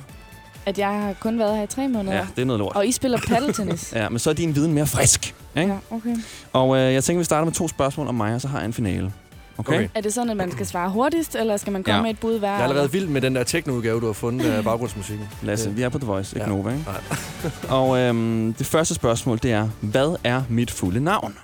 At 0.66 0.78
jeg 0.78 0.88
har 0.88 1.12
kun 1.20 1.38
været 1.38 1.56
her 1.56 1.62
i 1.62 1.66
tre 1.66 1.88
måneder. 1.88 2.16
ja, 2.16 2.26
det 2.36 2.42
er 2.42 2.46
noget 2.46 2.58
lort. 2.58 2.76
Og 2.76 2.86
I 2.86 2.92
spiller 2.92 3.18
paddeltennis. 3.28 3.92
Ja, 3.96 4.08
men 4.08 4.18
så 4.18 4.30
er 4.30 4.34
din 4.34 4.54
viden 4.54 4.72
mere 4.72 4.86
frisk. 4.86 5.34
Ikke? 5.56 5.72
ja, 5.72 5.96
okay. 5.96 6.16
Og 6.52 6.76
øh, 6.76 6.94
jeg 6.94 7.04
tænker, 7.04 7.18
vi 7.18 7.24
starter 7.24 7.44
med 7.44 7.52
to 7.52 7.68
spørgsmål 7.68 8.08
om 8.08 8.14
mig, 8.14 8.34
og 8.34 8.40
så 8.40 8.48
har 8.48 8.58
jeg 8.58 8.66
en 8.66 8.72
finale. 8.72 9.12
Okay? 9.60 9.74
okay. 9.74 9.88
Er 9.94 10.00
det 10.00 10.14
sådan, 10.14 10.30
at 10.30 10.36
man 10.36 10.52
skal 10.52 10.66
svare 10.66 10.90
hurtigst, 10.90 11.34
eller 11.34 11.56
skal 11.56 11.72
man 11.72 11.82
komme 11.82 11.96
Ja. 11.96 12.02
med 12.02 12.10
et 12.10 12.18
bud 12.20 12.38
hver? 12.38 12.48
Jeg 12.50 12.58
er 12.60 12.62
allerede 12.64 12.92
vild 12.92 13.06
med 13.06 13.20
den 13.20 13.34
der 13.36 13.44
techno-udgave, 13.44 14.00
du 14.00 14.06
har 14.06 14.12
fundet 14.12 14.50
af 14.50 14.64
baggrundsmusikken. 14.70 15.28
Lasse, 15.42 15.70
vi 15.70 15.82
er 15.82 15.88
på 15.88 15.98
The 15.98 16.06
Voice, 16.06 16.36
ikke 16.36 16.50
Ja. 16.50 16.56
Nova, 16.56 16.70
ikke? 16.70 16.84
Nej. 16.86 17.50
Og 17.78 17.98
øhm, 17.98 18.52
det 18.58 18.66
første 18.66 18.94
spørgsmål, 18.94 19.38
det 19.42 19.52
er, 19.52 19.68
hvad 19.80 20.16
er 20.24 20.42
mit 20.48 20.70
fulde 20.70 21.00
navn? 21.00 21.34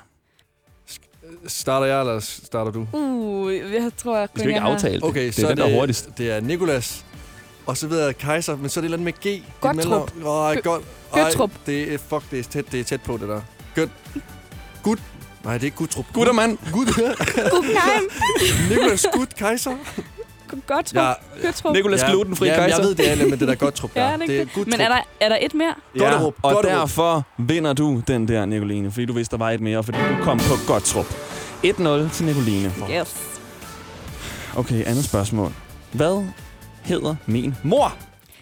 Starter 1.46 1.86
jeg, 1.86 2.00
eller 2.00 2.20
starter 2.20 2.70
du? 2.72 2.86
Uh, 2.92 3.52
jeg 3.54 3.90
tror, 3.96 4.18
jeg 4.18 4.28
Vi 4.34 4.38
skal 4.40 4.48
ikke 4.50 4.60
aftale 4.60 4.94
det. 4.94 5.04
Okay, 5.04 5.26
det 5.26 5.34
så 5.34 5.44
er 5.46 5.48
den, 5.48 5.58
der 5.58 5.64
er 5.66 5.78
hurtigst. 5.78 6.08
Det 6.18 6.30
er 6.30 6.40
Nikolas. 6.40 7.04
Og 7.66 7.76
så 7.76 7.86
ved 7.86 8.04
jeg 8.04 8.18
Kaiser, 8.18 8.56
men 8.56 8.68
så 8.68 8.80
er 8.80 8.82
det 8.82 8.90
et 8.90 8.94
eller 8.94 9.06
andet 9.08 9.22
med 9.24 9.32
G. 9.40 9.42
Godtrup. 9.60 9.84
imellem. 10.14 10.26
Åh, 10.26 10.52
Gø- 10.54 10.60
godt. 10.60 10.84
Ej. 11.14 11.30
Det 11.66 11.94
er, 11.94 11.98
fuck, 11.98 12.30
det 12.30 12.38
er 12.38 12.42
tæt, 12.42 12.64
det 12.72 12.80
er 12.80 12.84
tæt 12.84 13.00
på, 13.02 13.16
det 13.16 13.28
der. 13.28 13.40
Gøt. 13.74 13.88
Gud. 14.82 14.96
Nej, 15.46 15.54
det 15.54 15.60
er 15.62 15.64
ikke 15.64 15.76
Gudtrup. 15.76 16.04
Guttermand. 16.12 16.58
Gud. 16.72 16.86
Guggenheim. 17.50 18.04
Nikolas 18.70 19.06
Gud 19.12 19.26
Kaiser. 19.38 19.70
Godt, 20.66 20.94
Ja. 20.94 21.12
Gøtrup. 21.42 21.74
Nicolas 21.74 22.04
Glutenfri 22.04 22.46
ja, 22.48 22.54
Kaiser. 22.56 22.76
jeg 22.78 22.84
ved, 22.86 22.94
det 22.94 23.10
er 23.12 23.28
med 23.28 23.36
det 23.38 23.48
der 23.48 23.54
Godtrup 23.54 23.94
der. 23.94 24.10
Ja, 24.10 24.12
det 24.16 24.22
er 24.22 24.26
det 24.26 24.40
er 24.40 24.44
det. 24.44 24.52
Gudtrup. 24.54 24.70
Men 24.70 24.80
er 24.80 24.88
der, 24.88 24.98
er 25.20 25.28
der 25.28 25.38
et 25.40 25.54
mere? 25.54 25.74
Ja, 25.96 26.00
Godterup. 26.10 26.34
og 26.42 26.54
Godterup. 26.54 26.64
derfor 26.80 27.26
vinder 27.38 27.72
du 27.72 28.02
den 28.08 28.28
der, 28.28 28.46
Nicoline, 28.46 28.90
fordi 28.90 29.06
du 29.06 29.12
vidste, 29.12 29.36
der 29.36 29.38
var 29.44 29.50
et 29.50 29.60
mere, 29.60 29.84
fordi 29.84 29.98
du 29.98 30.24
kom 30.24 30.38
på 30.38 30.54
Godtrup. 30.66 31.04
1-0 31.64 32.12
til 32.12 32.24
Nicoline. 32.26 32.72
Yes. 33.00 33.16
Okay, 34.56 34.84
andet 34.86 35.04
spørgsmål. 35.04 35.52
Hvad 35.92 36.24
hedder 36.82 37.14
min 37.26 37.54
mor? 37.62 37.94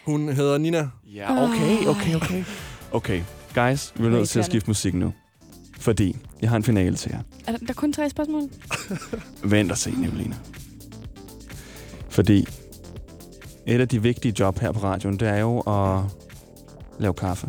Hun 0.07 0.29
hedder 0.29 0.59
Nina. 0.59 0.89
Ja, 1.15 1.43
okay, 1.45 1.87
okay, 1.87 2.15
okay. 2.15 2.45
Okay, 2.93 3.21
guys, 3.55 3.93
vi 3.97 4.07
er 4.07 4.11
nødt 4.11 4.29
til 4.29 4.39
at 4.39 4.45
skifte 4.45 4.71
musik 4.71 4.95
nu. 4.95 5.13
Fordi 5.81 6.17
jeg 6.45 6.51
har 6.51 6.57
en 6.57 6.63
finale 6.65 6.97
til 6.97 7.11
jer. 7.15 7.19
Er 7.47 7.53
der, 7.53 7.59
der 7.59 7.67
er 7.69 7.73
kun 7.75 7.93
tre 7.93 8.11
spørgsmål? 8.11 8.43
Vent 9.53 9.71
og 9.71 9.79
se, 9.79 9.91
Nicoline. 9.91 10.37
Fordi 12.09 12.47
et 13.67 13.81
af 13.81 13.89
de 13.89 14.03
vigtige 14.03 14.35
job 14.41 14.59
her 14.59 14.73
på 14.73 14.81
radioen, 14.83 15.17
det 15.21 15.29
er 15.29 15.37
jo 15.39 15.61
at 15.61 16.01
lave 16.99 17.15
kaffe. 17.15 17.49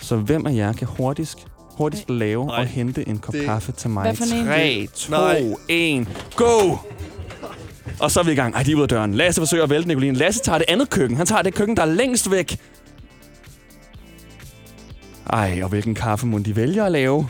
Så 0.00 0.16
hvem 0.16 0.46
af 0.46 0.54
jer 0.54 0.72
kan 0.72 0.86
hurtigst, 0.86 1.46
hurtigst 1.58 2.10
lave 2.10 2.52
og 2.52 2.66
hente 2.66 3.08
en 3.08 3.18
kop 3.18 3.32
det- 3.34 3.44
kaffe 3.44 3.72
til 3.72 3.90
mig? 3.90 4.02
Hvad 4.02 4.14
for 4.16 4.24
en? 4.34 4.46
3, 4.46 4.88
2, 4.94 5.10
Nej. 5.10 5.54
1, 5.68 6.08
go! 6.36 6.76
Og 8.00 8.10
så 8.10 8.20
er 8.20 8.24
vi 8.24 8.32
i 8.32 8.34
gang. 8.34 8.54
Ej, 8.54 8.62
de 8.62 8.70
er 8.72 8.74
ude 8.74 8.82
af 8.82 8.88
døren. 8.88 9.14
Lasse 9.14 9.40
forsøger 9.40 9.64
at 9.64 9.70
vælte 9.70 9.88
Nicoline. 9.88 10.18
Lasse 10.18 10.40
tager 10.44 10.58
det 10.58 10.64
andet 10.68 10.90
køkken. 10.90 11.16
Han 11.16 11.26
tager 11.26 11.42
det 11.42 11.54
køkken, 11.54 11.76
der 11.76 11.82
er 11.82 11.86
længst 11.86 12.30
væk. 12.30 12.58
Ej, 15.30 15.60
og 15.62 15.68
hvilken 15.68 15.94
kaffe 15.94 16.26
må 16.26 16.38
de 16.38 16.56
vælger 16.56 16.84
at 16.84 16.92
lave? 16.92 17.28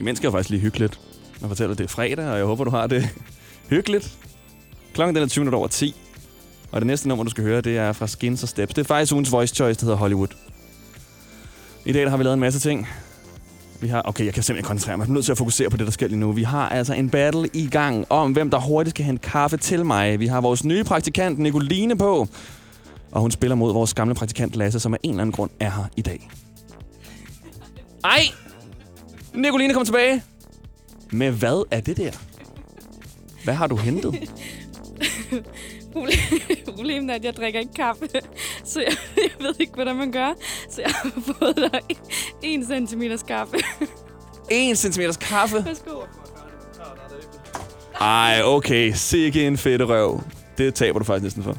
Imens 0.00 0.18
skal 0.18 0.26
jeg 0.26 0.32
faktisk 0.32 0.50
lige 0.50 0.60
hyggeligt. 0.60 1.00
Jeg 1.40 1.48
fortæller, 1.48 1.72
at 1.72 1.78
det 1.78 1.84
er 1.84 1.88
fredag, 1.88 2.26
og 2.28 2.38
jeg 2.38 2.46
håber, 2.46 2.64
du 2.64 2.70
har 2.70 2.86
det 2.86 3.08
hyggeligt. 3.70 4.18
Klokken 4.94 5.14
den 5.14 5.22
er 5.22 5.28
20 5.28 5.42
minutter 5.42 5.58
over 5.58 5.68
10. 5.68 5.94
Og 6.72 6.80
det 6.80 6.86
næste 6.86 7.08
nummer, 7.08 7.24
du 7.24 7.30
skal 7.30 7.44
høre, 7.44 7.60
det 7.60 7.78
er 7.78 7.92
fra 7.92 8.06
Skins 8.06 8.42
og 8.42 8.48
Steps. 8.48 8.74
Det 8.74 8.82
er 8.82 8.86
faktisk 8.86 9.12
ugens 9.12 9.32
voice 9.32 9.54
choice, 9.54 9.80
der 9.80 9.86
hedder 9.86 9.98
Hollywood. 9.98 10.28
I 11.84 11.92
dag 11.92 12.02
der 12.02 12.10
har 12.10 12.16
vi 12.16 12.22
lavet 12.24 12.34
en 12.34 12.40
masse 12.40 12.60
ting. 12.60 12.88
Vi 13.80 13.88
har, 13.88 14.02
okay, 14.04 14.24
jeg 14.24 14.34
kan 14.34 14.42
simpelthen 14.42 14.68
koncentrere 14.68 14.96
mig. 14.96 15.04
Jeg 15.04 15.10
er 15.10 15.14
nødt 15.14 15.24
til 15.24 15.32
at 15.32 15.38
fokusere 15.38 15.70
på 15.70 15.76
det, 15.76 15.86
der 15.86 15.92
sker 15.92 16.08
lige 16.08 16.18
nu. 16.18 16.32
Vi 16.32 16.42
har 16.42 16.68
altså 16.68 16.94
en 16.94 17.10
battle 17.10 17.48
i 17.52 17.66
gang 17.66 18.06
om, 18.10 18.32
hvem 18.32 18.50
der 18.50 18.60
hurtigt 18.60 18.96
kan 18.96 19.04
hente 19.04 19.28
kaffe 19.28 19.56
til 19.56 19.86
mig. 19.86 20.20
Vi 20.20 20.26
har 20.26 20.40
vores 20.40 20.64
nye 20.64 20.84
praktikant, 20.84 21.38
Nicoline, 21.38 21.96
på. 21.96 22.28
Og 23.14 23.20
hun 23.20 23.30
spiller 23.30 23.54
mod 23.54 23.72
vores 23.72 23.94
gamle 23.94 24.14
praktikant, 24.14 24.56
Lasse, 24.56 24.80
som 24.80 24.94
af 24.94 24.98
en 25.02 25.10
eller 25.10 25.22
anden 25.22 25.32
grund 25.32 25.50
er 25.60 25.70
her 25.70 25.84
i 25.96 26.02
dag. 26.02 26.28
Ej! 28.04 28.20
Nicoline, 29.34 29.74
kom 29.74 29.84
tilbage. 29.84 30.22
Med 31.10 31.30
hvad 31.30 31.66
er 31.70 31.80
det 31.80 31.96
der? 31.96 32.10
Hvad 33.44 33.54
har 33.54 33.66
du 33.66 33.76
hentet? 33.76 34.30
Problemet 36.74 37.10
er, 37.10 37.14
at 37.14 37.24
jeg 37.24 37.36
drikker 37.36 37.60
ikke 37.60 37.72
kaffe, 37.72 38.08
så 38.64 38.80
jeg, 38.80 38.96
jeg 39.16 39.30
ved 39.40 39.54
ikke, 39.58 39.74
hvordan 39.74 39.96
man 39.96 40.12
gør. 40.12 40.34
Så 40.70 40.82
jeg 40.82 40.90
har 40.90 41.34
fået 41.38 41.56
dig 41.56 41.80
en 42.42 42.66
centimeters 42.66 43.22
kaffe. 43.22 43.56
1 44.50 44.78
cm 44.78 45.00
kaffe. 45.20 45.64
Værsgo. 45.64 45.90
Ej, 48.00 48.40
okay. 48.44 48.92
Sikke 48.94 49.46
en 49.46 49.58
fedte 49.58 49.84
røv. 49.84 50.20
Det 50.58 50.74
taber 50.74 50.98
du 50.98 51.04
faktisk 51.04 51.36
næsten 51.36 51.42
for. 51.42 51.56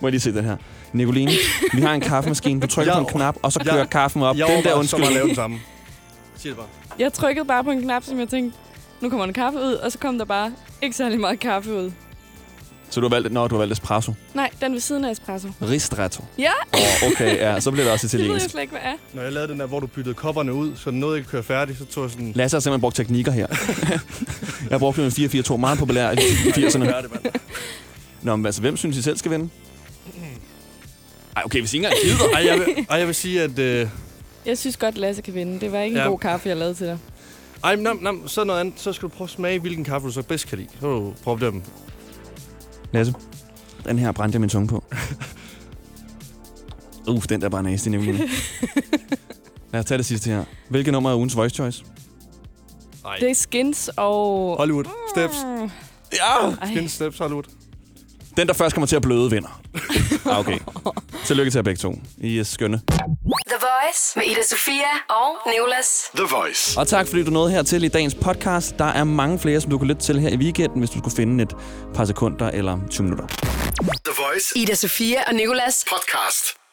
Må 0.00 0.08
jeg 0.08 0.10
lige 0.10 0.20
se 0.20 0.32
den 0.34 0.44
her. 0.44 0.56
Nicoline, 0.92 1.32
vi 1.74 1.80
har 1.80 1.94
en 1.94 2.00
kaffemaskine. 2.00 2.60
Du 2.60 2.66
trykker 2.66 2.92
Jeg- 2.92 3.02
på 3.02 3.08
en 3.08 3.14
knap, 3.14 3.36
og 3.42 3.52
så 3.52 3.60
jeg- 3.64 3.72
kører 3.72 3.84
kaffen 3.84 4.22
op. 4.22 4.36
Jeg 4.36 4.46
den 4.48 4.64
der 4.64 4.74
meget 4.76 4.94
at 4.94 5.00
lave 5.00 5.04
den 5.04 5.10
undskyldning. 5.12 5.36
samme. 5.36 5.58
Sig 6.36 6.48
det 6.48 6.56
bare. 6.56 6.66
Jeg 6.98 7.12
trykkede 7.12 7.44
bare 7.46 7.64
på 7.64 7.70
en 7.70 7.82
knap, 7.82 8.04
som 8.04 8.18
jeg 8.20 8.28
tænkte, 8.28 8.58
nu 9.00 9.08
kommer 9.08 9.24
en 9.26 9.32
kaffe 9.32 9.58
ud, 9.58 9.72
og 9.72 9.92
så 9.92 9.98
kom 9.98 10.18
der 10.18 10.24
bare 10.24 10.52
ikke 10.82 10.96
særlig 10.96 11.20
meget 11.20 11.40
kaffe 11.40 11.74
ud. 11.74 11.92
Så 12.90 13.00
du 13.00 13.06
har 13.08 13.14
valgt, 13.16 13.32
når 13.32 13.48
du 13.48 13.54
har 13.54 13.58
valgt 13.58 13.72
espresso. 13.72 14.12
Nej, 14.34 14.50
den 14.60 14.72
ved 14.72 14.80
siden 14.80 15.04
af 15.04 15.10
espresso. 15.10 15.48
Ristretto. 15.62 16.24
Ja! 16.38 16.50
Oh, 16.72 17.10
okay, 17.12 17.36
ja, 17.36 17.60
så 17.60 17.70
bliver 17.70 17.84
det 17.84 17.92
også 17.92 18.06
Det 18.06 18.12
ved 18.12 18.20
jeg 18.20 18.26
italiensk. 18.26 18.50
slet 18.50 18.62
ikke, 18.62 18.70
hvad 18.70 18.80
er. 18.84 18.92
Når 19.12 19.22
jeg 19.22 19.32
lavede 19.32 19.52
den 19.52 19.60
der, 19.60 19.66
hvor 19.66 19.80
du 19.80 19.86
byttede 19.86 20.14
kopperne 20.14 20.54
ud, 20.54 20.72
så 20.76 20.90
den 20.90 21.00
nåede 21.00 21.16
ikke 21.18 21.26
at 21.26 21.30
køre 21.30 21.42
færdig, 21.42 21.76
så 21.78 21.84
tog 21.84 22.02
jeg 22.04 22.10
sådan... 22.10 22.32
Lasse 22.34 22.54
har 22.56 22.60
simpelthen 22.60 22.80
brugt 22.80 22.96
teknikker 22.96 23.32
her. 23.32 23.46
jeg 24.62 24.70
har 24.70 24.78
brugt 24.78 24.98
en 24.98 25.08
4-4-2, 25.08 25.56
meget 25.56 25.78
populær 25.78 26.10
i 26.10 26.16
80'erne. 26.58 26.92
Nå, 28.22 28.36
men 28.36 28.46
altså, 28.46 28.60
hvem 28.60 28.76
synes 28.76 28.96
I 28.96 29.02
selv 29.02 29.16
skal 29.18 29.30
vinde? 29.30 29.48
Ej, 31.36 31.42
okay, 31.44 31.60
hvis 31.60 31.74
ikke 31.74 31.86
engang 31.86 32.02
gider. 32.04 32.30
Ej, 32.34 32.46
jeg 32.46 32.58
vil, 32.58 32.86
ej, 32.90 32.98
jeg 32.98 33.06
vil 33.06 33.14
sige, 33.14 33.42
at... 33.42 33.58
Øh, 33.58 33.88
Jeg 34.46 34.58
synes 34.58 34.76
godt, 34.76 34.98
Lasse 34.98 35.22
kan 35.22 35.34
vinde. 35.34 35.60
Det 35.60 35.72
var 35.72 35.80
ikke 35.80 35.94
en 35.96 36.02
Ja. 36.02 36.08
god 36.08 36.18
kaffe, 36.18 36.48
jeg 36.48 36.56
lavede 36.56 36.74
til 36.74 36.86
dig. 36.86 36.98
ej, 37.64 37.76
nam, 37.76 37.98
nam, 38.02 38.28
så 38.28 38.44
noget 38.44 38.60
andet. 38.60 38.74
Så 38.76 38.92
skal 38.92 39.08
du 39.08 39.14
prøve 39.14 39.26
at 39.26 39.30
smage, 39.30 39.58
hvilken 39.58 39.84
kaffe 39.84 40.06
du 40.08 40.12
så 40.12 40.22
bedst 40.22 40.46
kan 40.48 40.58
lide. 40.58 40.68
Så 40.80 40.86
du 40.86 41.14
prøve 41.24 41.40
dem. 41.40 41.62
Lasse, 42.92 43.14
den 43.88 43.98
her 43.98 44.12
brændte 44.12 44.36
jeg 44.36 44.40
min 44.40 44.50
tunge 44.50 44.68
på. 44.68 44.84
Uff, 47.08 47.26
den 47.26 47.40
der 47.40 47.46
er 47.46 47.50
bare 47.50 47.62
nasty, 47.62 47.88
Nicoline. 47.88 48.18
Lad 49.72 49.80
os 49.80 49.86
tage 49.86 49.98
det 49.98 50.06
sidste 50.06 50.30
her. 50.30 50.44
Hvilket 50.68 50.92
nummer 50.92 51.10
er 51.10 51.14
ugens 51.16 51.36
voice 51.36 51.54
choice? 51.54 51.84
Ej. 53.04 53.16
Det 53.20 53.30
er 53.30 53.34
Skins 53.34 53.90
og... 53.96 54.56
Hollywood. 54.56 54.84
Steps. 55.16 55.36
Ja! 56.12 56.48
Ej. 56.62 56.70
Skin 56.74 56.88
Steps 56.88 57.18
Hollywood. 57.18 57.42
Den, 58.36 58.46
der 58.46 58.52
først 58.54 58.74
kommer 58.74 58.86
til 58.86 58.96
at 58.96 59.02
bløde, 59.02 59.30
vinder. 59.30 59.60
Ah, 60.30 60.38
okay. 60.38 60.58
Tillykke 61.24 61.50
til 61.50 61.58
jer 61.58 61.62
begge 61.62 61.78
to. 61.78 61.94
I 62.18 62.38
er 62.38 62.44
skønne. 62.44 62.80
The 63.46 63.58
Voice 63.60 64.18
med 64.18 64.24
Ida 64.26 64.42
Sofia 64.42 64.92
og 65.08 65.36
Nicolas. 65.52 66.10
The 66.14 66.24
Voice. 66.36 66.78
Og 66.80 66.88
tak, 66.88 67.08
fordi 67.08 67.24
du 67.24 67.30
nåede 67.30 67.50
hertil 67.50 67.84
i 67.84 67.88
dagens 67.88 68.14
podcast. 68.14 68.78
Der 68.78 68.84
er 68.84 69.04
mange 69.04 69.38
flere, 69.38 69.60
som 69.60 69.70
du 69.70 69.78
kan 69.78 69.88
lytte 69.88 70.02
til 70.02 70.20
her 70.20 70.28
i 70.28 70.36
weekenden, 70.36 70.78
hvis 70.78 70.90
du 70.90 70.98
skulle 70.98 71.16
finde 71.16 71.42
et 71.42 71.54
par 71.94 72.04
sekunder 72.04 72.50
eller 72.50 72.78
20 72.90 73.04
minutter. 73.04 73.26
The 73.26 74.14
Voice. 74.24 74.58
Ida 74.58 74.74
Sofia 74.74 75.18
og 75.28 75.34
Nicolas. 75.34 75.84
Podcast. 75.90 76.65